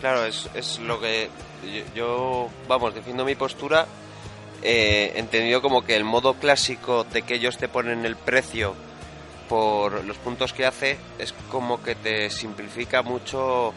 [0.00, 1.28] Claro, es, es lo que
[1.64, 3.86] yo, yo, vamos, defiendo mi postura,
[4.62, 8.74] eh, entendido como que el modo clásico de que ellos te ponen el precio
[9.48, 13.72] por los puntos que hace es como que te simplifica mucho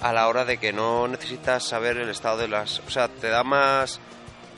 [0.00, 2.80] a la hora de que no necesitas saber el estado de las...
[2.80, 4.00] O sea, te da más...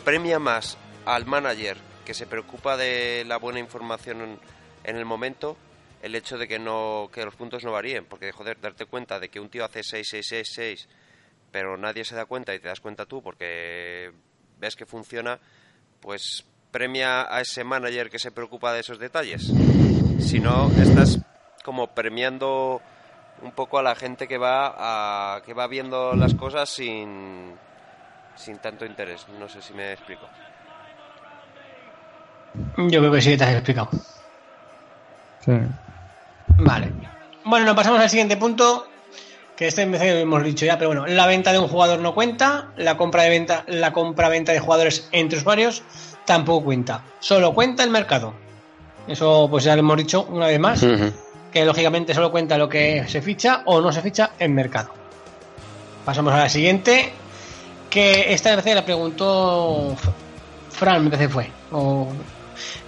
[0.05, 4.39] premia más al manager que se preocupa de la buena información
[4.85, 5.57] en, el momento
[6.03, 9.29] el hecho de que no que los puntos no varíen porque joder darte cuenta de
[9.29, 10.89] que un tío hace 6 6 6 6
[11.55, 14.11] pero nadie se da cuenta y te das cuenta tú porque
[14.59, 15.39] ves que funciona
[16.01, 19.53] pues premia a ese manager que se preocupa de esos detalles
[20.19, 21.21] si no estás
[21.63, 22.83] como premiando
[23.41, 27.53] un poco a la gente que va a, que va viendo las cosas sin
[28.35, 30.27] sin tanto interés no sé si me explico
[32.79, 33.91] Yo creo que sí, te has explicado.
[35.45, 35.53] Sí.
[36.59, 36.93] Vale.
[37.45, 38.87] Bueno, nos pasamos al siguiente punto.
[39.57, 42.71] Que este lo hemos dicho ya, pero bueno, la venta de un jugador no cuenta,
[42.77, 45.83] la compra de venta, la compra venta de jugadores entre usuarios
[46.25, 47.03] tampoco cuenta.
[47.21, 48.35] Solo cuenta el mercado.
[49.07, 50.85] Eso pues ya lo hemos dicho una vez más,
[51.53, 54.91] que lógicamente solo cuenta lo que se ficha o no se ficha en mercado.
[56.05, 57.13] Pasamos a la siguiente,
[57.91, 59.95] que esta vez la preguntó
[60.71, 61.51] Fran, me parece que fue.
[61.71, 62.09] o-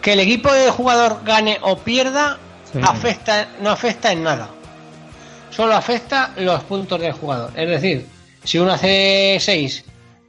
[0.00, 2.38] que el equipo del jugador gane o pierda
[2.72, 2.80] Sí.
[2.82, 4.48] afecta, no afecta en nada.
[5.50, 7.50] Solo afecta los puntos del jugador.
[7.56, 8.06] Es decir,
[8.44, 9.84] si uno hace 6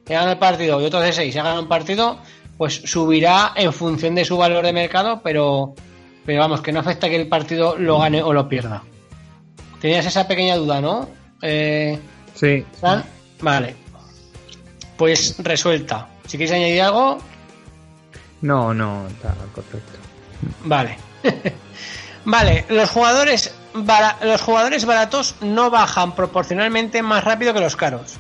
[0.07, 2.20] y gana el partido y otro hace 6 y gana un partido,
[2.57, 5.76] pues subirá en función de su valor de mercado, pero,
[6.26, 8.84] pero vamos, que no afecta que el partido lo gane o lo pierda.
[9.82, 11.09] Tenías esa pequeña duda, ¿no?
[11.41, 11.99] Eh,
[12.34, 12.63] Sí.
[12.80, 13.03] Fran?
[13.41, 13.76] Vale.
[14.95, 16.07] Pues resuelta.
[16.28, 17.18] Si quieres añadir algo,
[18.41, 19.97] No, no, está correcto.
[20.63, 20.97] Vale.
[22.26, 28.15] vale, los jugadores los jugadores baratos no bajan proporcionalmente más rápido que los caros.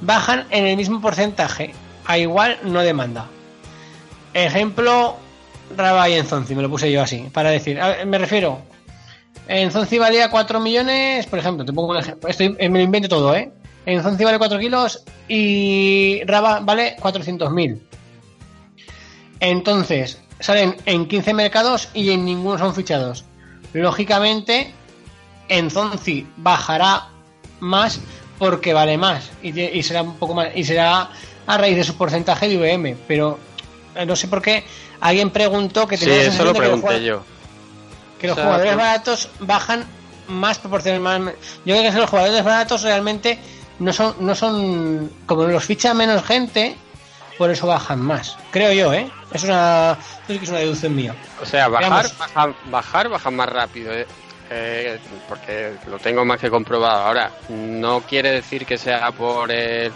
[0.00, 1.74] Bajan en el mismo porcentaje,
[2.06, 3.26] a igual no demanda.
[4.34, 5.16] Ejemplo,
[5.76, 8.62] Raba y Enzonzi, me lo puse yo así, para decir, me refiero,
[9.48, 13.08] Enzonzi valía 4 millones, por ejemplo, te pongo un ejemplo, estoy, eh, me lo invento
[13.08, 13.50] todo, ¿eh?
[13.86, 17.80] Enzonzi vale 4 kilos y Raba vale 400.000.
[19.40, 23.24] Entonces, salen en 15 mercados y en ninguno son fichados.
[23.72, 24.74] Lógicamente,
[25.48, 27.08] Enzonzi bajará
[27.60, 28.00] más
[28.38, 31.10] porque vale más y, será un poco más y será
[31.46, 33.38] a raíz de su porcentaje de IBM, pero
[33.94, 34.64] eh, no sé por qué
[35.00, 37.22] alguien preguntó que Sí, tenía eso lo que pregunté jugadores- yo.
[38.20, 39.84] que los O sea, jugadores que- baratos bajan
[40.28, 41.38] más proporcionalmente.
[41.64, 43.38] Yo creo que los jugadores baratos realmente
[43.78, 46.76] no son, no son, como los ficha menos gente,
[47.38, 48.36] por eso bajan más.
[48.50, 49.10] Creo yo, ¿eh?
[49.32, 51.14] Es una, eso sí que es una deducción mía.
[51.40, 54.06] O sea, bajar, bajar, bajar, bajan más rápido, ¿eh?
[54.50, 57.02] Eh, porque lo tengo más que comprobado.
[57.06, 59.94] Ahora, no quiere decir que sea por el,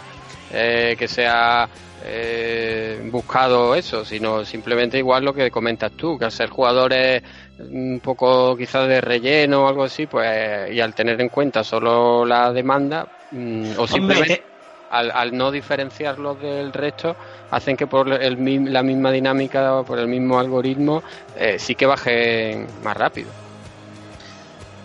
[0.49, 6.31] eh, que sea eh, buscado eso, sino simplemente igual lo que comentas tú, que al
[6.31, 7.23] ser jugadores
[7.57, 12.25] un poco quizás de relleno o algo así, pues y al tener en cuenta solo
[12.25, 14.53] la demanda mm, o simplemente te-
[14.89, 17.17] al, al no diferenciarlos del resto,
[17.49, 18.37] hacen que por el,
[18.71, 23.33] la misma dinámica, por el mismo algoritmo, eh, sí que bajen más rápido.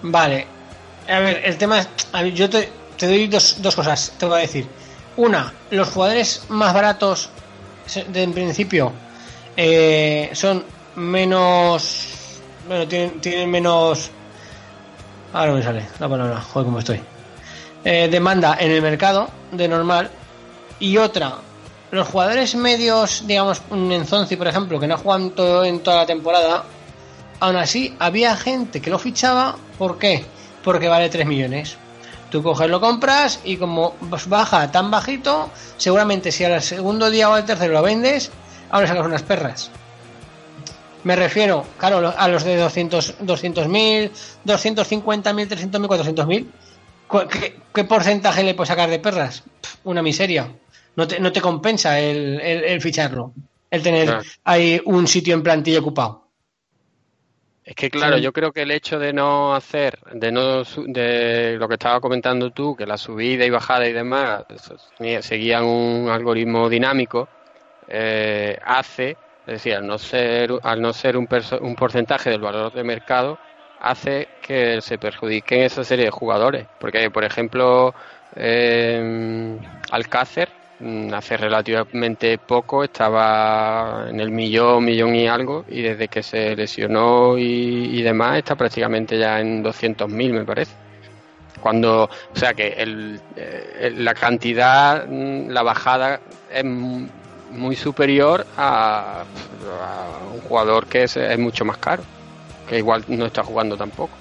[0.02, 0.46] Vale.
[1.08, 1.88] A ver, el tema es.
[2.12, 2.70] a ver, yo te,
[3.00, 4.66] doy dos, dos cosas, te voy a decir.
[5.16, 7.30] Una, los jugadores más baratos,
[8.08, 8.92] de, en principio,
[9.56, 10.64] eh, son
[10.96, 12.40] menos.
[12.66, 14.10] Bueno, tienen, tienen menos.
[15.32, 17.00] Ahora me sale la palabra, joder, cómo estoy.
[17.84, 20.10] Eh, demanda en el mercado, de normal,
[20.80, 21.36] Y otra,
[21.90, 26.06] los jugadores medios, digamos, un Enzonzi, por ejemplo, que no juegan todo en toda la
[26.06, 26.64] temporada,
[27.40, 30.24] aún así había gente que lo fichaba, ¿por qué?
[30.62, 31.76] Porque vale 3 millones.
[32.30, 37.32] Tú coges, lo compras y como baja tan bajito, seguramente si al segundo día o
[37.34, 38.30] al tercero lo vendes,
[38.70, 39.70] ahora sacas unas perras.
[41.04, 44.10] Me refiero, claro, a los de 200 200.000,
[44.44, 46.46] 250.000, 300.000, 400.000.
[47.06, 49.42] ¿Cu- ¿Qué, ¿Qué porcentaje le puedes sacar de perras?
[49.84, 50.52] Una miseria.
[50.96, 53.32] No te, no te compensa el, el- el ficharlo,
[53.70, 54.22] el tener Claro.
[54.44, 56.27] ahí un sitio en plantilla ocupado.
[57.68, 58.22] Es que claro, Sí.
[58.22, 62.50] yo creo que el hecho de no hacer, de no de lo que estaba comentando
[62.50, 64.44] tú, que la subida y bajada y demás
[65.20, 67.28] seguían un algoritmo dinámico,
[67.86, 71.28] eh, hace, es decir, al no ser, al no ser un,
[71.60, 73.36] un porcentaje del valor de mercado,
[73.80, 76.66] hace que se perjudiquen esa serie de jugadores.
[76.80, 77.94] Porque, por ejemplo,
[78.34, 79.58] eh,
[79.90, 80.48] Alcácer
[81.12, 87.36] hace relativamente poco estaba en el millón, millón y algo, y desde que se lesionó
[87.36, 90.72] y, demás está prácticamente ya en 200.000 me parece.
[91.60, 96.20] Cuando, o sea que el, eh, la cantidad, mm, la bajada
[96.52, 102.04] es muy superior a, a un jugador que es, es mucho más caro,
[102.68, 104.16] que igual no está jugando tampoco.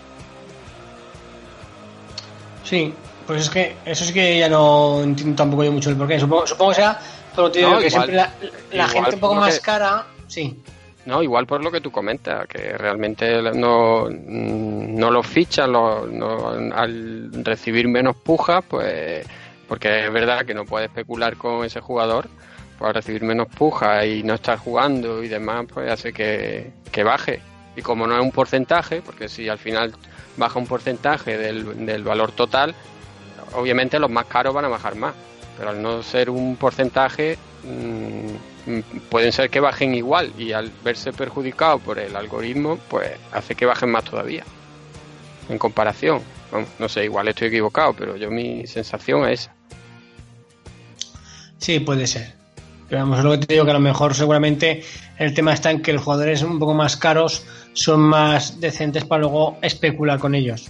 [2.63, 2.93] Sí,
[3.27, 6.19] pues es que eso sí que ya no entiendo tampoco yo mucho el porqué.
[6.19, 6.99] Supongo, supongo que sea
[7.35, 8.31] por lo que te digo No, que siempre la,
[8.71, 10.05] la igual gente un poco más que- cara.
[10.27, 10.59] Sí,
[11.05, 16.49] No, igual por lo que tú comentas, que realmente no, no lo fichan lo- no-
[16.73, 19.25] al recibir menos pujas, pues
[19.67, 22.27] porque es verdad que no puedes especular con ese jugador,
[22.77, 27.03] pues al recibir menos pujas y no estar jugando y demás, pues hace que, que
[27.03, 27.41] baje.
[27.75, 29.93] Y como no es un porcentaje, porque si al final
[30.37, 32.73] baja un porcentaje del, del valor total,
[33.53, 35.13] obviamente los más caros van a bajar más,
[35.57, 38.79] pero al no ser un porcentaje mm,
[39.09, 43.65] pueden ser que bajen igual y al verse perjudicado por el algoritmo, pues hace que
[43.65, 44.43] bajen más todavía.
[45.49, 46.21] En comparación,
[46.51, 49.53] Vamos, no sé, igual estoy equivocado, pero yo mi sensación es esa.
[51.57, 52.33] sí, puede ser.
[52.89, 54.81] Pero vamos, lo que te digo que a lo mejor seguramente
[55.17, 59.21] el tema está en que los jugadores un poco más caros son más decentes para
[59.21, 60.69] luego especular con ellos.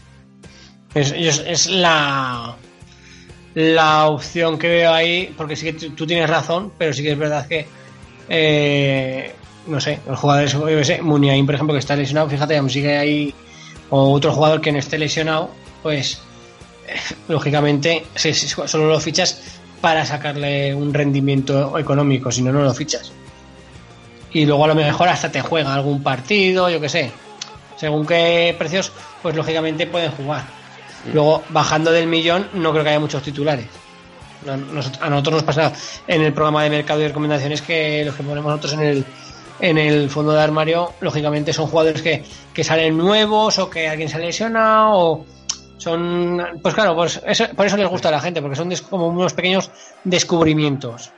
[0.96, 2.56] Es- es la,
[3.60, 7.18] la opción que veo ahí, porque sí que tú- tienes razón, pero sí que es
[7.18, 7.66] verdad que,
[8.30, 9.34] eh,
[9.66, 12.96] no sé, los jugadores, yo sé, Muniain, por ejemplo, que está lesionado, fíjate, aún sigue
[12.96, 13.34] ahí,
[13.90, 15.50] o otro jugador que no esté lesionado,
[15.82, 16.22] pues,
[17.28, 18.06] lógicamente,
[18.68, 19.42] solo lo fichas
[19.82, 23.12] para sacarle un rendimiento económico, si no, no lo fichas.
[24.34, 27.12] Y luego a lo mejor hasta te juega algún partido, yo qué sé.
[27.76, 28.92] Según qué precios,
[29.24, 30.44] pues lógicamente pueden jugar.
[31.14, 33.68] Luego, bajando del millón, no creo que haya muchos titulares.
[35.02, 35.74] A nosotros nos pasa
[36.08, 39.06] en el programa de mercado y recomendaciones que los que ponemos nosotros en el,
[39.60, 42.24] en el fondo de armario, lógicamente son jugadores que,
[42.54, 45.26] que salen nuevos o que alguien se lesiona o
[45.78, 49.08] son, pues claro, pues eso- por eso les gusta a la gente, porque son como
[49.08, 49.70] unos pequeños
[50.04, 51.12] descubrimientos.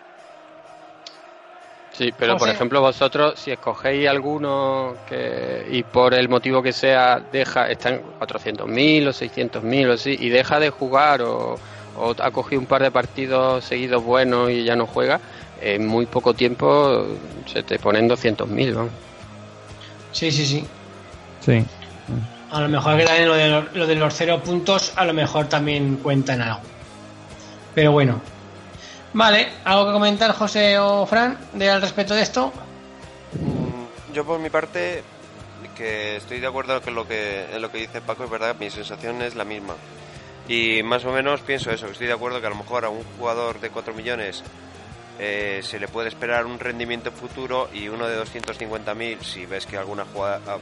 [2.00, 7.22] Sí, pero por ejemplo vosotros, si escogéis alguno que, y por el motivo que sea,
[7.34, 11.60] deja, está en 400.000 o 600.000 o así, y deja de jugar o,
[11.98, 15.20] o ha cogido un par de partidos seguidos buenos y ya no juega,
[15.62, 17.06] en muy poco tiempo
[17.46, 18.92] se te ponen 200.000, vamos.
[20.14, 20.66] Sí, sí, sí.
[21.42, 21.66] Sí.
[22.50, 25.14] A lo mejor que también lo de, los, lo de los cero puntos, a lo
[25.14, 26.62] mejor también cuenta en algo.
[27.76, 28.22] Pero bueno.
[29.14, 32.54] Vale, ¿algo que comentar, José o Fran, de al respecto de esto?
[33.34, 35.04] Mm, Yo por mi parte,
[35.76, 38.70] que estoy de acuerdo con lo que, en lo que dice Paco, es verdad, mi
[38.70, 39.76] sensación es la misma.
[40.48, 43.04] Y más o menos pienso eso, estoy de acuerdo que a lo mejor a un
[43.18, 44.44] jugador de 4 millones
[45.20, 49.78] eh, se le puede esperar un rendimiento futuro y uno de 250.000, si ves que
[49.78, 50.58] alguna jugada, ah,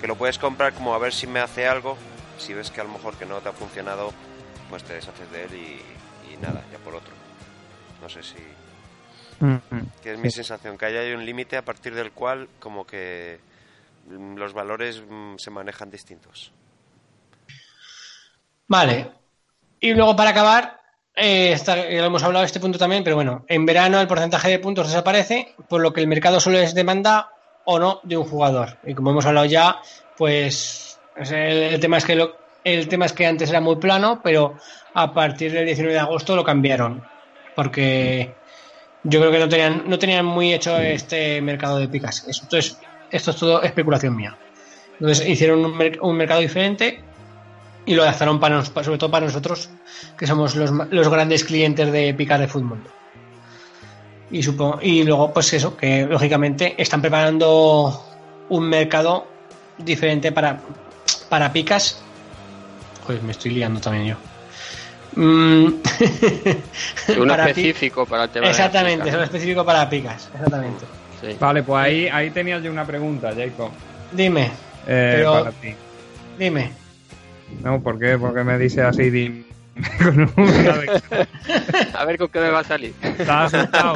[0.00, 1.96] que lo puedes comprar como a ver si me hace algo,
[2.38, 4.12] si ves que a lo mejor que no te ha funcionado,
[4.70, 7.17] pues te deshaces de él y nada, ya por otro.
[8.02, 8.36] No sé si...
[10.02, 13.38] Que es mi sensación, que haya un límite a partir del cual como que
[14.08, 16.52] mm, los valores mm, se manejan distintos.
[18.66, 19.10] Vale.
[19.80, 20.80] Y luego para acabar,
[21.14, 24.08] eh, esta- ya lo hemos hablado de este punto también, pero bueno, en verano el
[24.08, 27.30] porcentaje de puntos desaparece, por lo que el mercado solo es demanda
[27.64, 28.78] o no de un jugador.
[28.84, 29.78] Y como hemos hablado ya,
[30.16, 31.38] pues es el,
[31.74, 34.58] el tema es que lo- el tema es que antes era muy plano, pero
[34.94, 37.04] a partir del 19 de agosto lo cambiaron,
[37.58, 38.36] porque
[39.02, 42.24] yo creo que no tenían no tenían muy hecho este mercado de picas.
[42.28, 42.78] Esto es
[43.10, 44.36] esto es todo especulación mía.
[45.00, 47.02] Entonces hicieron un, mer- un mercado diferente
[47.84, 49.70] y lo adaptaron para sobre todo para nosotros
[50.16, 52.78] que somos los, los grandes clientes de picas de fútbol.
[54.30, 58.04] Y, supongo, y luego, pues eso, que lógicamente están preparando
[58.50, 59.26] un mercado
[59.78, 60.60] diferente para,
[61.28, 62.00] para picas.
[63.04, 64.37] Joder, me estoy liando también yo.
[65.20, 65.66] Mm,
[67.18, 69.14] Uno para específico para el tema de Exactamente, picas.
[69.16, 70.30] uno específico para picas.
[70.32, 70.84] Exactamente.
[71.20, 71.36] Sí.
[71.40, 73.70] Vale, pues ahí, ahí tenía yo una pregunta, Jacob.
[74.12, 74.50] Dime,
[74.86, 75.74] Eh, Pero- Para ti.
[76.38, 76.70] dime.
[77.64, 78.16] No, ¿por qué?
[78.16, 79.44] Porque me dice así, dim-
[79.98, 81.02] con una de-
[81.94, 82.94] A ver con qué me va a salir.
[83.02, 83.94] Estás asustado.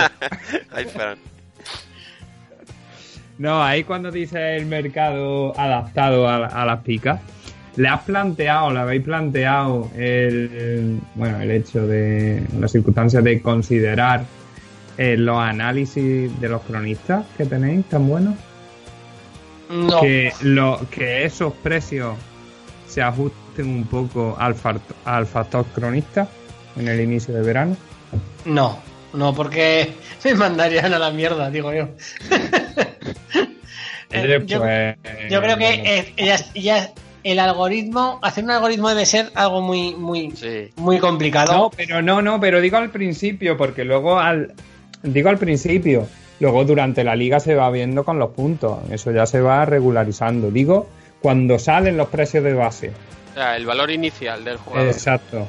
[0.72, 1.18] Ahí, Fran.
[3.38, 7.20] No, ahí cuando dice el mercado adaptado a, a las picas,
[7.76, 14.24] ¿le has planteado, le habéis planteado el, bueno, el hecho de las circunstancias de considerar
[14.98, 18.34] eh, los análisis de los cronistas que tenéis tan buenos?
[19.70, 20.00] No.
[20.00, 22.16] Que, lo, que esos precios
[22.86, 24.54] se ajusten un poco al,
[25.06, 26.28] al factor cronista
[26.76, 27.76] en el inicio de verano.
[28.44, 28.78] No,
[29.14, 29.94] no, porque
[30.24, 31.88] me mandarían a la mierda, digo yo.
[34.10, 34.96] Eh, yo, pues,
[35.30, 36.92] yo creo que eh, ya
[37.24, 40.70] el algoritmo, hacer un algoritmo debe ser algo muy, muy, Sí.
[40.76, 41.52] muy complicado.
[41.52, 44.54] No, pero no, no, pero digo al principio, porque luego al.
[45.02, 46.06] Digo al principio.
[46.40, 48.78] Luego durante la liga se va viendo con los puntos.
[48.90, 50.50] Eso ya se va regularizando.
[50.50, 50.88] Digo,
[51.20, 52.92] cuando salen los precios de base.
[53.30, 54.88] O sea, el valor inicial del jugador.
[54.88, 55.46] Exacto.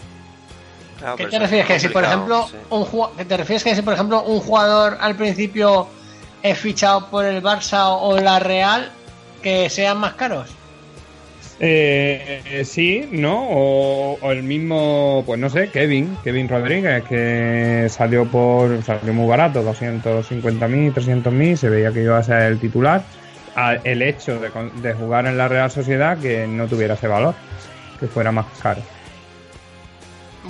[0.99, 1.67] Claro, ¿Qué te refieres?
[1.67, 2.57] Que si, por ejemplo, sí.
[2.69, 2.85] un
[3.17, 5.87] ¿qué te refieres que si, por ejemplo, un jugador al principio
[6.43, 8.91] es fichado por el Barça o la Real,
[9.41, 10.49] que sean más caros?
[11.59, 13.47] Eh, eh, sí, ¿no?
[13.49, 19.27] O, o el mismo, pues no sé, Kevin, Kevin Rodríguez, que salió por salió muy
[19.29, 23.03] barato, 250.000, 300.000, se veía que iba a ser el titular.
[23.55, 27.07] A- el hecho de, con- de jugar en la Real Sociedad que no tuviera ese
[27.07, 27.35] valor,
[27.99, 28.81] que fuera más caro.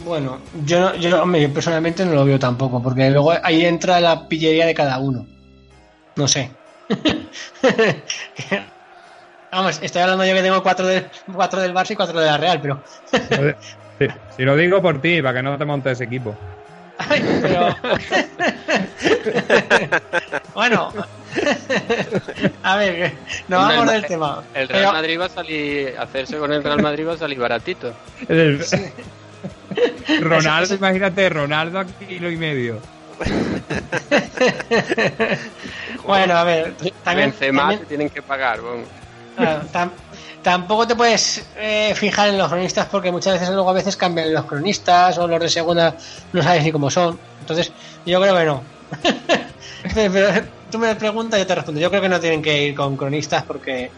[0.06, 4.00] Bueno, yo, no- yo, hombre, yo personalmente no lo veo tampoco, porque luego ahí entra
[4.00, 5.28] la pillería de cada uno.
[6.16, 6.50] No sé.
[9.54, 12.38] Vamos, estoy hablando yo que tengo cuatro, de, cuatro del Barça y cuatro de la
[12.38, 12.84] Real, pero.
[14.36, 16.36] Si lo digo por ti, para que no te montes ese equipo.
[16.98, 17.76] Ay, pero...
[20.56, 20.92] bueno,
[22.64, 23.14] a ver,
[23.48, 24.44] nos vamos el- del tema.
[24.54, 27.40] El Real Pero- Madrid va a salir, hacerse con el Real Madrid va a salir
[27.40, 27.94] baratito.
[30.22, 32.80] Ronaldo, imagínate, Ronaldo a kilo y medio.
[36.06, 36.74] bueno, a ver,
[37.04, 38.62] también, Benzema también- tienen que pagar.
[38.62, 38.84] bueno.
[40.44, 44.34] Tampoco te puedes eh, fijar en los cronistas porque muchas veces luego a veces cambian
[44.34, 45.96] los cronistas o los de segunda
[46.34, 47.18] no sabes ni cómo son.
[47.40, 47.72] Entonces,
[48.06, 48.62] yo creo que no.
[49.96, 51.80] Pero tú me preguntas yo te respondo.
[51.80, 53.90] Yo creo que no tienen que ir con cronistas porque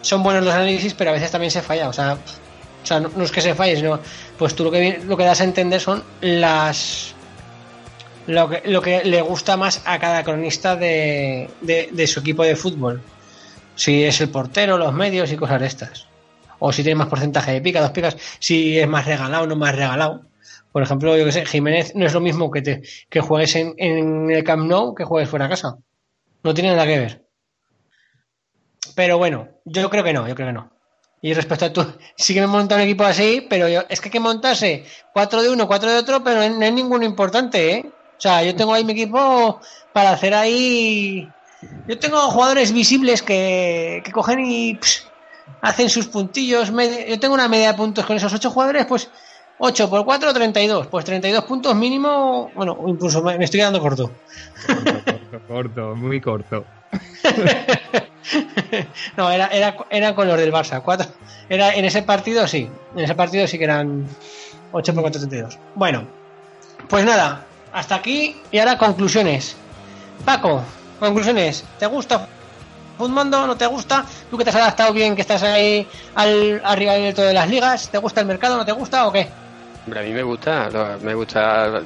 [0.00, 1.88] son buenos los análisis, pero a veces también se falla.
[1.88, 4.00] O sea, o sea no, no es que se falle, sino
[4.36, 7.14] pues tú lo que, lo que das a entender son las
[8.26, 12.56] lo que, lo que le gusta más a cada cronista de, de su equipo de
[12.56, 13.00] fútbol.
[13.74, 16.06] Si es el portero, los medios y cosas de estas.
[16.58, 19.74] O si tiene más porcentaje de pica, dos picas, si es más regalado, no más
[19.74, 20.26] regalado.
[20.72, 24.30] Por ejemplo, yo que sé, Jiménez no es lo mismo que te que juegues en,
[24.30, 25.78] el Camp Nou que juegues fuera de casa.
[26.42, 27.24] No tiene nada que ver.
[28.94, 30.72] Pero bueno, yo creo que no, yo creo que no.
[31.22, 34.08] Y respecto a tú, sí que me monta un equipo así, pero yo, es que
[34.08, 37.86] hay que montarse cuatro de uno, cuatro de otro, pero no es ninguno importante, ¿eh?
[37.86, 39.60] O sea, yo tengo ahí mi equipo
[39.92, 41.28] para hacer ahí.
[41.86, 45.06] Yo tengo jugadores visibles que, que cogen y pss,
[45.60, 46.72] hacen sus puntillos.
[47.08, 49.10] yo tengo una media de puntos con esos ocho jugadores, pues
[49.58, 50.86] 8 por 4, 32.
[50.88, 52.50] Pues 32 puntos mínimo.
[52.54, 54.10] Bueno, incluso me, me estoy quedando corto.
[54.66, 56.64] Corto, corto, muy corto.
[59.16, 60.82] no, era, era, era con los del Barça.
[60.82, 61.08] Cuatro,
[61.48, 62.68] era, en ese partido sí.
[62.94, 64.06] En ese partido sí que eran
[64.72, 65.58] 8 por 4, 32.
[65.74, 66.06] Bueno,
[66.88, 69.56] pues nada, hasta aquí y ahora conclusiones.
[70.24, 70.62] Paco,
[71.04, 71.64] conclusiones.
[71.78, 72.26] ¿Te gusta
[72.96, 73.46] Futmundo?
[73.46, 74.04] ¿No te gusta?
[74.30, 77.48] ¿Tú que te has adaptado bien, que estás ahí al, arriba de todo de las
[77.48, 77.90] ligas?
[77.90, 78.56] ¿Te gusta el mercado?
[78.56, 79.28] ¿No te gusta o qué?
[79.84, 80.70] Hombre, a mí me gusta,
[81.02, 81.78] me gusta.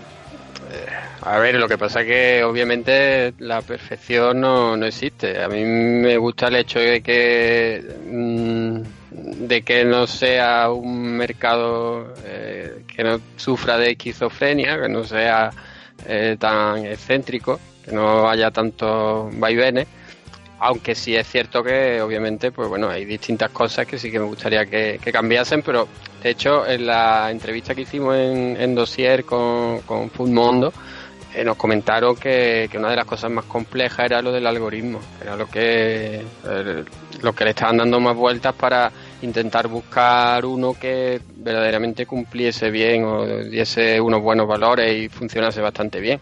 [0.70, 0.86] eh,
[1.22, 5.42] A ver, lo que pasa que obviamente la perfección no, no existe.
[5.42, 8.80] A mí me gusta el hecho de que mm,
[9.10, 15.50] de que no sea un mercado eh, que no sufra de esquizofrenia, que no sea
[16.06, 17.58] eh, tan excéntrico,
[17.88, 19.86] que no haya tantos vaivenes.
[20.60, 24.26] Aunque sí es cierto que obviamente, pues bueno, hay distintas cosas que sí que me
[24.26, 25.86] gustaría que, cambiasen, pero
[26.22, 30.72] de hecho en la entrevista que hicimos en, en Dossier con, con Foodmondo,
[31.34, 34.98] eh, nos comentaron que, que una de las cosas más complejas era lo del algoritmo,
[35.20, 36.24] era lo que
[37.22, 38.90] lo que le estaban dando más vueltas para
[39.22, 46.00] intentar buscar uno que verdaderamente cumpliese bien o diese unos buenos valores y funcionase bastante
[46.00, 46.20] bien.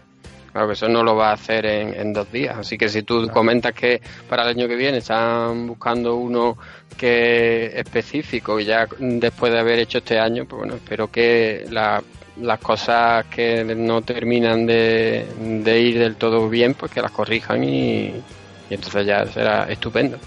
[0.57, 2.57] Claro que eso no lo va a hacer en, en dos días.
[2.57, 6.57] Así que si tú comentas que para el año que viene están buscando uno
[6.97, 12.01] que específico, ya después de haber hecho este año, pues bueno, espero que la-
[12.41, 17.63] las cosas que no terminan de, de ir del todo bien, pues que las corrijan
[17.63, 20.17] y, y entonces ya será estupendo.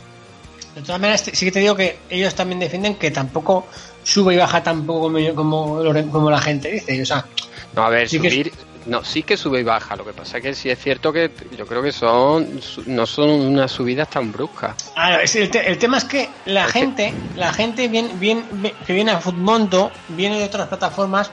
[0.77, 3.67] De todas maneras, sí que te digo que ellos también defienden que tampoco
[4.05, 5.83] sube y baja tampoco como,
[6.13, 7.03] como, la gente dice.
[7.03, 7.27] O sea,
[7.75, 8.53] No, a ver, Sí que- subir,
[8.87, 9.97] no, sí que sube y baja.
[9.97, 13.31] Lo que pasa es que sí es cierto que yo creo que son, no son
[13.31, 14.75] unas subidas tan bruscas.
[14.97, 18.49] Ah, es el, te- el tema es que la gente, la gente bien, bien,
[18.87, 21.31] que viene a Futmondo viene de otras plataformas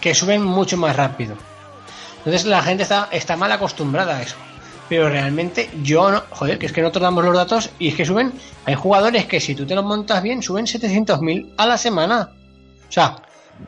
[0.00, 1.36] que suben mucho más rápido.
[2.18, 4.36] Entonces la gente está, está mal acostumbrada a eso.
[4.88, 8.04] Pero realmente yo no, joder, que es que nosotros damos los datos y es que
[8.04, 8.32] suben,
[8.64, 12.30] hay jugadores que si tú te los montas bien suben 700.000 a la semana.
[12.88, 13.16] O sea,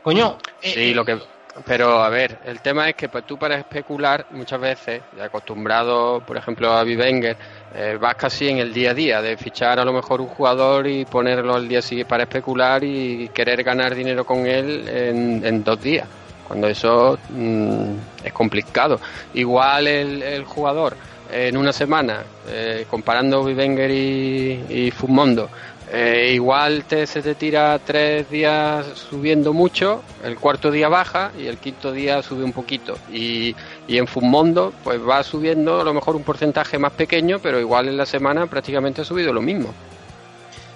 [0.03, 1.19] coño, eh, Sí, lo que.
[1.63, 6.35] Pero a ver, el tema es que pues, tú para especular muchas veces, acostumbrado, por
[6.35, 7.37] ejemplo, a Vivenger,
[7.73, 10.85] eh, vas casi en el día a día de fichar a lo mejor un jugador
[10.85, 15.63] y ponerlo al día siguiente para especular y querer ganar dinero con él en, en
[15.63, 16.07] dos días.
[16.45, 18.99] Cuando eso mm, es complicado.
[19.33, 20.95] Igual el, el jugador
[21.31, 25.49] en una semana, eh, comparando Vivenger y, y Fumondo,
[25.91, 31.47] eh, igual te, se te tira tres días subiendo mucho, el cuarto día baja y
[31.47, 32.97] el quinto día sube un poquito.
[33.11, 33.55] Y,
[33.87, 37.87] y en Fumondo pues va subiendo a lo mejor un porcentaje más pequeño, pero igual
[37.87, 39.73] en la semana prácticamente ha subido lo mismo.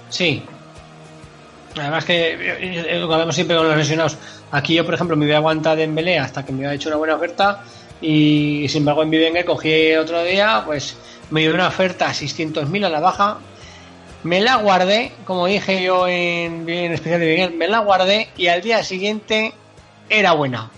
[0.10, 0.44] Sí.
[1.76, 4.18] Además que eh, eh, lo que hablamos siempre con los lesionados.
[4.52, 6.90] Aquí yo, por ejemplo, me voy a aguantar de Embelé hasta que me haya hecho
[6.90, 7.64] una buena oferta
[8.02, 10.96] y sin embargo en Vivenger cogí otro día, pues
[11.32, 13.38] me dio una oferta a 600.000 a la baja.
[14.24, 18.48] Me la guardé, como dije yo en, en especial de Vivenger, me la guardé y
[18.48, 19.54] al día siguiente
[20.10, 20.72] era buena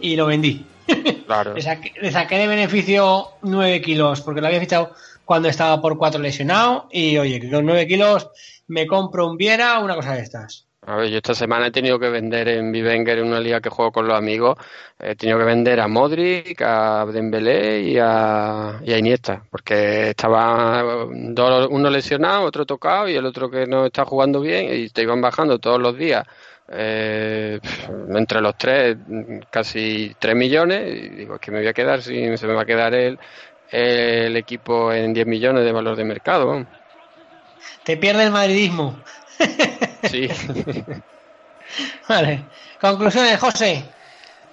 [0.00, 0.64] y lo vendí.
[1.26, 1.52] Claro.
[1.52, 4.94] Le saqué, le saqué de beneficio 9 kilos porque lo había fichado
[5.26, 8.30] cuando estaba por 4 lesionado y oye, con 9 kilos
[8.66, 10.67] me compro un Viera, una cosa de estas.
[10.86, 13.68] A ver, yo esta semana he tenido que vender en Vivenger, en una liga que
[13.68, 14.56] juego con los amigos,
[14.98, 20.82] he tenido que vender a Modric, a Dembélé y a, Iniesta, porque estaba
[21.12, 25.02] dos- uno lesionado, otro tocado y el otro que no está jugando bien y te
[25.02, 26.24] iban bajando todos los días.
[26.70, 27.58] eh,
[28.14, 28.96] entre los tres,
[29.50, 32.62] casi 3 millones, y digo, es que me voy a quedar, si se me va
[32.62, 33.18] a quedar el,
[33.70, 36.66] el equipo en 10 millones de valor de mercado.
[37.84, 38.98] Te pierde el madridismo.
[40.04, 40.28] Sí.
[42.08, 42.44] Vale.
[42.80, 43.84] Conclusiones, José.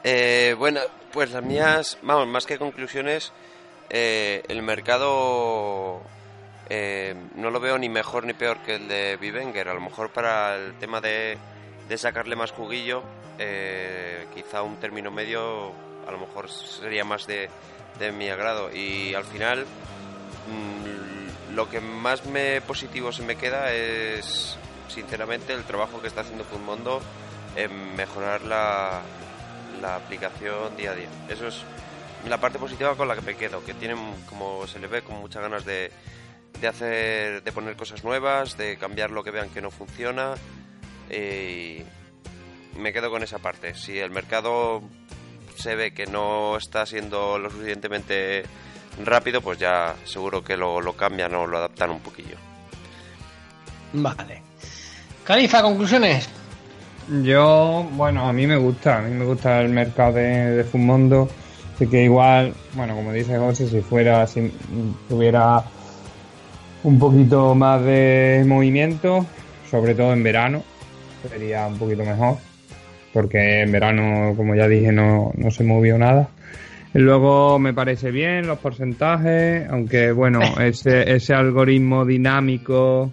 [0.04, 0.82] Eh, bueno,
[1.12, 3.32] pues las mías, vamos, más que conclusiones,
[3.90, 6.02] eh, el mercado
[6.70, 9.70] eh, no lo veo ni mejor ni peor que el de Vivenger.
[9.70, 11.38] A lo mejor para el tema de,
[11.88, 13.04] de sacarle más juguillo,
[13.40, 15.72] eh, quizá un término medio
[16.08, 17.50] a lo mejor sería más de,
[18.00, 18.74] de mi agrado.
[18.74, 19.66] Y al final,
[20.48, 24.58] mm, lo que más me positivo se me queda es,
[24.88, 27.02] sinceramente, el trabajo que está haciendo Futmundo
[27.56, 29.02] en mejorar la,
[29.82, 31.10] la aplicación día a día.
[31.30, 31.64] Eso es
[32.28, 33.98] la parte positiva con la que me quedo, que tienen,
[34.28, 35.92] como se le ve, con muchas ganas de,
[36.60, 40.36] de hacer, de poner cosas nuevas, de cambiar lo que vean que no funciona.
[41.10, 41.84] Y
[42.78, 43.76] me quedo con esa parte.
[43.76, 44.82] Si el mercado
[45.56, 48.44] se ve que no está siendo lo suficientemente
[49.04, 52.38] rápido, pues ya seguro que lo, lo cambian o lo adaptan un poquillo.
[53.94, 54.42] Vale.
[55.26, 56.30] Califa, conclusiones.
[57.24, 61.28] Yo, bueno, a mí me gusta, a mí me gusta el mercado de, de Fumondo.
[61.74, 64.52] Así que igual, bueno, como dice José, si fuera, si
[65.10, 65.64] tuviera
[66.84, 69.26] un poquito más de movimiento,
[69.70, 70.64] sobre todo en verano,
[71.28, 72.38] sería un poquito mejor.
[73.12, 76.30] Porque en verano, como ya dije, no, no se movió nada.
[76.94, 83.12] Luego me parece bien los porcentajes, aunque bueno, ese, ese algoritmo dinámico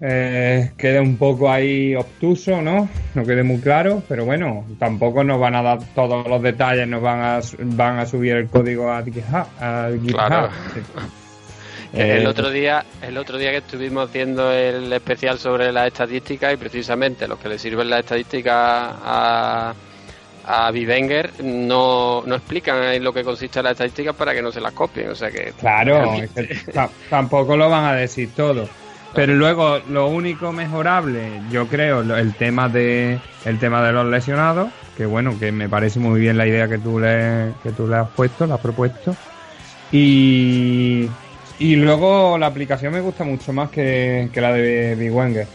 [0.00, 2.88] eh, queda un poco ahí obtuso, ¿no?
[3.14, 7.02] No quede muy claro, pero bueno, tampoco nos van a dar todos los detalles, nos
[7.02, 9.46] van a, van a subir el código a GitHub.
[9.60, 10.14] a GitHub.
[10.16, 10.50] Claro.
[10.74, 10.80] Sí.
[11.92, 16.54] El Eh, otro día, el otro día que estuvimos haciendo el especial sobre las estadísticas
[16.54, 19.74] y precisamente los que le sirven las estadísticas a,
[20.46, 24.60] a Vivenger no, no explican en lo que consiste la estadística para que no se
[24.60, 28.68] las copien, o sea que Claro, es que ta- tampoco lo van a decir todo.
[29.14, 34.68] Pero luego lo único mejorable, yo creo, el tema de el tema de los lesionados,
[34.96, 37.96] que bueno, que me parece muy bien la idea que tú le que tú le
[37.96, 39.16] has puesto, la has propuesto.
[39.90, 41.08] Y
[41.58, 45.46] y luego la aplicación me gusta mucho más que, que la de Big Wenger.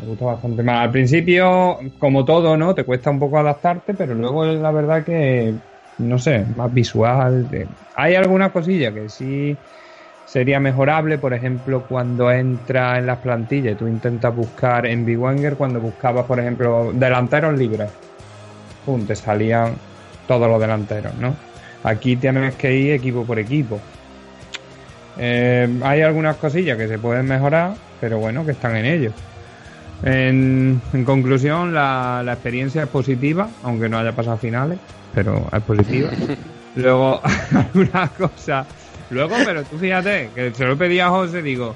[0.00, 0.84] Me gusta bastante más.
[0.84, 2.74] Al principio, como todo, ¿no?
[2.74, 5.54] Te cuesta un poco adaptarte, pero luego la verdad que
[5.98, 7.46] no sé, más visual.
[7.94, 9.56] Hay algunas cosillas que sí
[10.28, 15.56] sería mejorable, por ejemplo, cuando entra en las plantillas tú intentas buscar en Big Wenger,
[15.56, 17.90] cuando buscabas, por ejemplo, delanteros libres,
[18.84, 19.74] pum, te salían
[20.26, 21.34] todos los delanteros, ¿no?
[21.82, 23.80] Aquí tienes que ir equipo por equipo.
[25.16, 29.12] Eh, hay algunas cosillas que se pueden mejorar, pero bueno, que están en ello.
[30.02, 34.78] En, en conclusión, la, la experiencia es positiva, aunque no haya pasado a finales,
[35.14, 36.10] pero es positiva.
[36.76, 37.20] Luego,
[37.54, 38.66] alguna cosa.
[39.10, 41.74] Luego, pero tú fíjate, que se lo pedí a José, digo,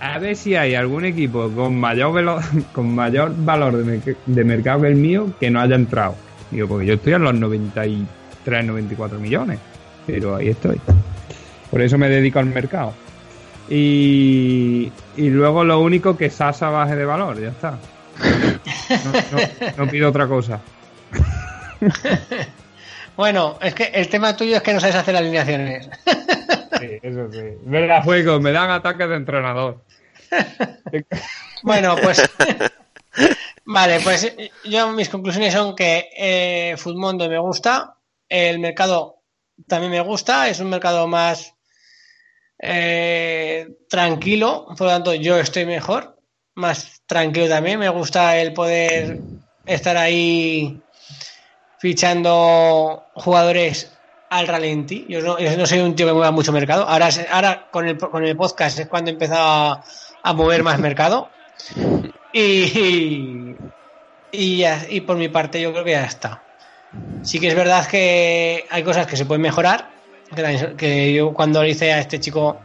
[0.00, 2.40] a ver si hay algún equipo con mayor velo-
[2.72, 6.14] con mayor valor de, merc- de mercado que el mío que no haya entrado.
[6.50, 9.58] Digo, porque yo estoy a los 93, 94 millones,
[10.06, 10.80] pero ahí estoy.
[11.70, 12.92] Por eso me dedico al mercado.
[13.68, 17.78] Y, y luego lo único que Sasa baje de valor, ya está.
[19.78, 20.60] No pido otra cosa.
[23.16, 25.88] Bueno, es que el tema tuyo es que no sabes hacer alineaciones.
[26.80, 27.38] Sí, eso sí.
[27.64, 29.84] Me juego, me dan ataques de entrenador.
[31.62, 32.28] Bueno, pues.
[33.64, 34.34] vale, pues
[34.64, 37.98] yo mis conclusiones son que eh, Futmundo me gusta,
[38.28, 39.22] el mercado
[39.68, 41.54] también me gusta, es un mercado más
[42.58, 46.18] eh, tranquilo, por lo tanto yo estoy mejor,
[46.54, 49.20] más tranquilo también, me gusta el poder
[49.64, 50.81] estar ahí
[51.82, 53.90] fichando jugadores
[54.30, 55.04] al ralentí.
[55.08, 56.88] Yo no, yo no soy un tío que mueva mucho mercado.
[56.88, 59.84] Ahora, ahora con, el, con el podcast es cuando he empezado a,
[60.22, 61.28] a mover más mercado.
[62.34, 63.54] Y,
[64.32, 66.42] y, ya- y por mi parte yo creo que ya está.
[67.20, 69.90] Sí que es verdad que hay cosas que se pueden mejorar.
[70.78, 72.58] Que, yo cuando hice a este chico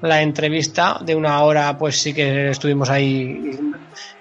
[0.00, 3.60] la entrevista de una hora, pues sí que estuvimos ahí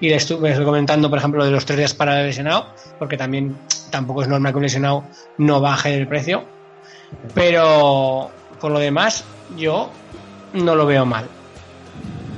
[0.02, 2.68] y le estuve comentando, por ejemplo, de los tres días para el lesionado,
[3.00, 3.56] porque también
[3.92, 5.04] tampoco es normal que un lesionado
[5.38, 6.46] no baje el precio.
[7.34, 9.24] Pero por lo demás,
[9.58, 9.92] yo
[10.54, 11.28] no lo veo mal.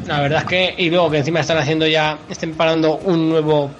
[0.07, 3.71] La verdad es que, y luego que encima están haciendo ya, estén parando un nuevo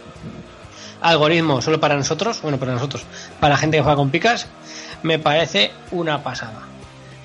[1.01, 3.03] algoritmo solo para nosotros, bueno, para nosotros,
[3.39, 4.47] para la gente que juega con picas,
[5.01, 6.61] me parece una pasada.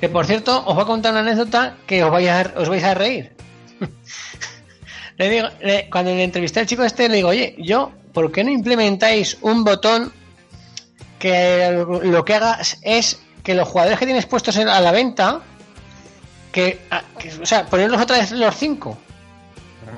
[0.00, 2.82] Que por cierto, os voy a contar una anécdota que os vais a, os vais
[2.84, 3.32] a reír.
[5.16, 5.48] le digo,
[5.90, 9.62] cuando le entrevisté al chico este, le digo, oye, yo, ¿por qué no implementáis un
[9.62, 10.12] botón
[11.18, 15.40] que lo que hagas es que los jugadores que tienes puestos a la venta,
[16.52, 16.80] que,
[17.42, 18.98] o sea, ponerlos otra vez los cinco?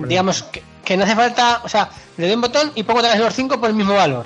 [0.07, 3.13] Digamos, que, que no hace falta, o sea, le doy un botón y pongo otra
[3.13, 4.25] vez los cinco por el mismo valor.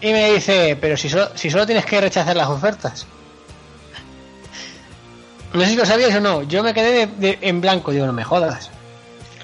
[0.00, 3.06] Y me dice, pero si solo, si solo tienes que rechazar las ofertas.
[5.52, 8.06] No sé si lo sabías o no, yo me quedé de- de- en blanco, digo,
[8.06, 8.70] no me jodas.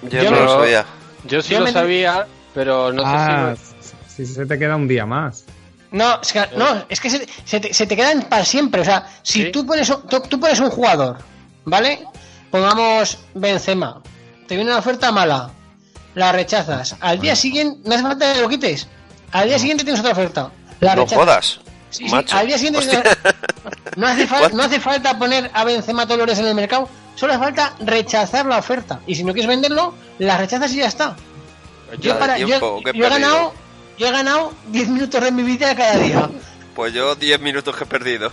[0.03, 0.85] Yo, Yo no lo sabía.
[1.25, 3.55] Yo sí Yo lo me- sabía, pero no ah,
[4.07, 5.45] sé si se te queda un día más.
[5.95, 8.81] No, es que, no, es que se, se te, se te quedan para siempre.
[8.81, 9.53] O sea, si ¿Sí?
[9.53, 11.19] tú, pones, un- tú, tú pones un jugador,
[11.65, 12.05] ¿vale?
[12.51, 14.03] Pongamos Benzema.
[14.49, 15.51] Te viene una oferta mala.
[16.15, 16.97] La rechazas.
[17.01, 18.89] Al día siguiente, no hace falta que lo quites.
[19.33, 20.51] Al día siguiente tienes otra oferta.
[20.81, 21.25] La No rechazas.
[21.25, 21.61] jodas.
[21.91, 22.37] Sí, sí, macho.
[22.37, 23.03] al día siguiente
[23.97, 26.89] no hace, fal- no hace falta poner a Benzema todos los días en el mercado.
[27.15, 28.99] Solo hace falta rechazar la oferta.
[29.07, 31.15] Y si no quieres venderlo, la rechazas y ya está.
[32.01, 33.55] Yo, para, yo, he ganado
[33.99, 36.29] yo he ganado 10 minutos de mi vida cada día.
[36.75, 38.31] Pues yo 10 minutos que he perdido.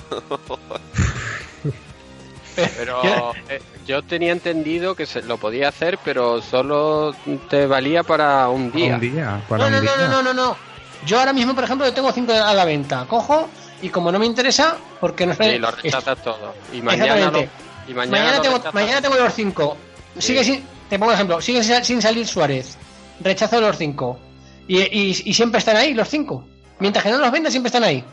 [2.55, 7.15] Pero Yo- eh, yo tenía entendido que se lo podía hacer, pero solo
[7.49, 8.95] te valía para un día.
[8.95, 10.07] Un día, para No, no, un no, día.
[10.07, 10.57] no, no, no, no.
[11.05, 13.05] Yo ahora mismo, por ejemplo, yo tengo 5 a la venta.
[13.07, 13.47] Cojo
[13.81, 16.53] y como no me interesa, porque no Sí, lo rechazas todo.
[16.73, 17.49] Y mañana, Exactamente.
[17.87, 18.73] lo- y mañana, Mañana, lo tengo, rechazas.
[18.75, 19.77] mañana tengo los 5.
[20.19, 22.77] Sigue sin, te pongo ejemplo, sigue sin, sin salir Suárez.
[23.21, 24.19] Rechazo los 5.
[24.67, 26.47] Y, y- y siempre están ahí los 5.
[26.79, 28.03] Mientras que no los venda, siempre están ahí.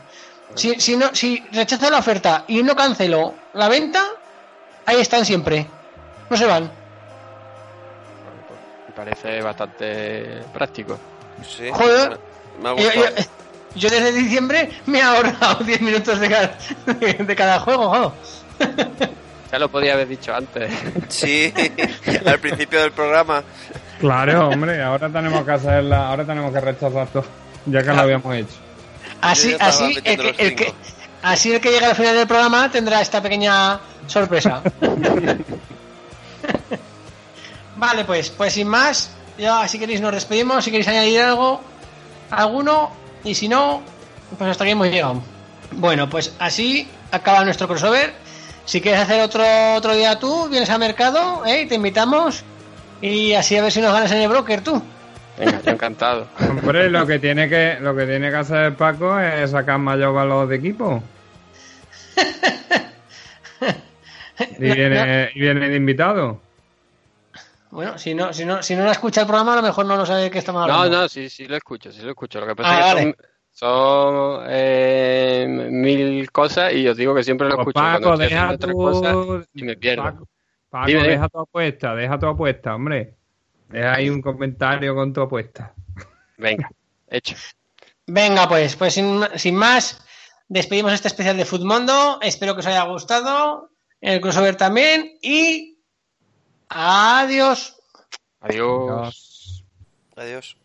[0.54, 4.04] Si, si, no, si rechazo la oferta y no cancelo la venta,
[4.86, 5.66] ahí están siempre.
[6.30, 6.70] No se van.
[8.86, 10.98] Me parece bastante práctico.
[11.46, 11.68] Sí.
[11.72, 12.18] Joder.
[12.62, 13.16] Me ha Yo, gustado.
[13.16, 13.24] yo-
[13.74, 18.12] yo desde diciembre me he ahorrado 10 minutos de cada, de cada juego.
[19.52, 20.72] Ya lo podía haber dicho antes.
[21.08, 21.52] Sí,
[22.26, 23.44] al principio del programa.
[24.00, 27.24] Claro, hombre, ahora tenemos que hacerla, ahora tenemos que rechazar todo,
[27.66, 28.54] ya que lo habíamos hecho.
[29.20, 30.74] Así, así, el que, el que-
[31.22, 34.62] así el que llega al final del programa tendrá esta pequeña sorpresa.
[37.76, 41.60] vale, pues, pues sin más, ya si queréis nos despedimos, si queréis añadir algo,
[42.30, 42.90] alguno,
[43.24, 43.82] y si no,
[44.36, 45.22] pues hasta aquí hemos llegado.
[45.72, 48.14] Bueno, pues así acaba nuestro crossover.
[48.64, 49.42] Si quieres hacer otro
[49.76, 51.66] otro día tú, vienes al mercado, ¿eh?
[51.66, 52.42] te invitamos
[53.02, 54.82] y así a ver si nos ganas en el broker tú.
[55.38, 56.26] Venga, yo encantado.
[56.40, 60.48] Hombre, lo que tiene que lo que tiene que hacer Paco es sacar mayor valor
[60.48, 61.02] de equipo.
[64.60, 66.40] Y viene, y viene de invitado.
[67.70, 69.96] Bueno, si no, si no, si no la escucha el programa, a lo mejor no
[69.96, 71.02] lo sabe de qué estamos No, hablando.
[71.02, 72.40] no, sí, sí lo escucho, sí lo escucho.
[72.40, 73.02] Lo que pasa Ah, es que vale.
[73.02, 73.16] son,
[74.38, 78.72] son, eh, mil cosas y os digo que siempre lo Pues escucho Paco, deja tu,
[78.72, 79.16] cosas
[79.54, 80.04] y me pierdo.
[80.04, 80.28] Paco,
[80.70, 81.12] Paco, Dime, dime.
[81.12, 83.14] deja tu apuesta, deja tu apuesta, hombre.
[83.68, 85.74] Deja ahí un comentario con tu apuesta.
[86.36, 86.70] Venga,
[87.08, 87.36] hecho.
[88.06, 90.02] Venga, pues, pues sin, sin más,
[90.48, 92.18] despedimos este especial de Footmundo.
[92.22, 93.70] Espero que os haya gustado.
[94.00, 95.18] El crossover también.
[95.20, 95.78] Y
[96.68, 97.76] adiós.
[98.40, 99.64] Adiós.
[100.16, 100.56] Adiós.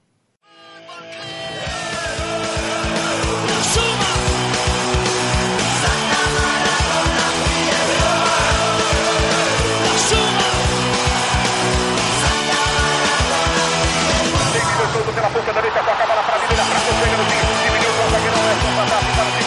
[18.85, 19.42] Obrigado.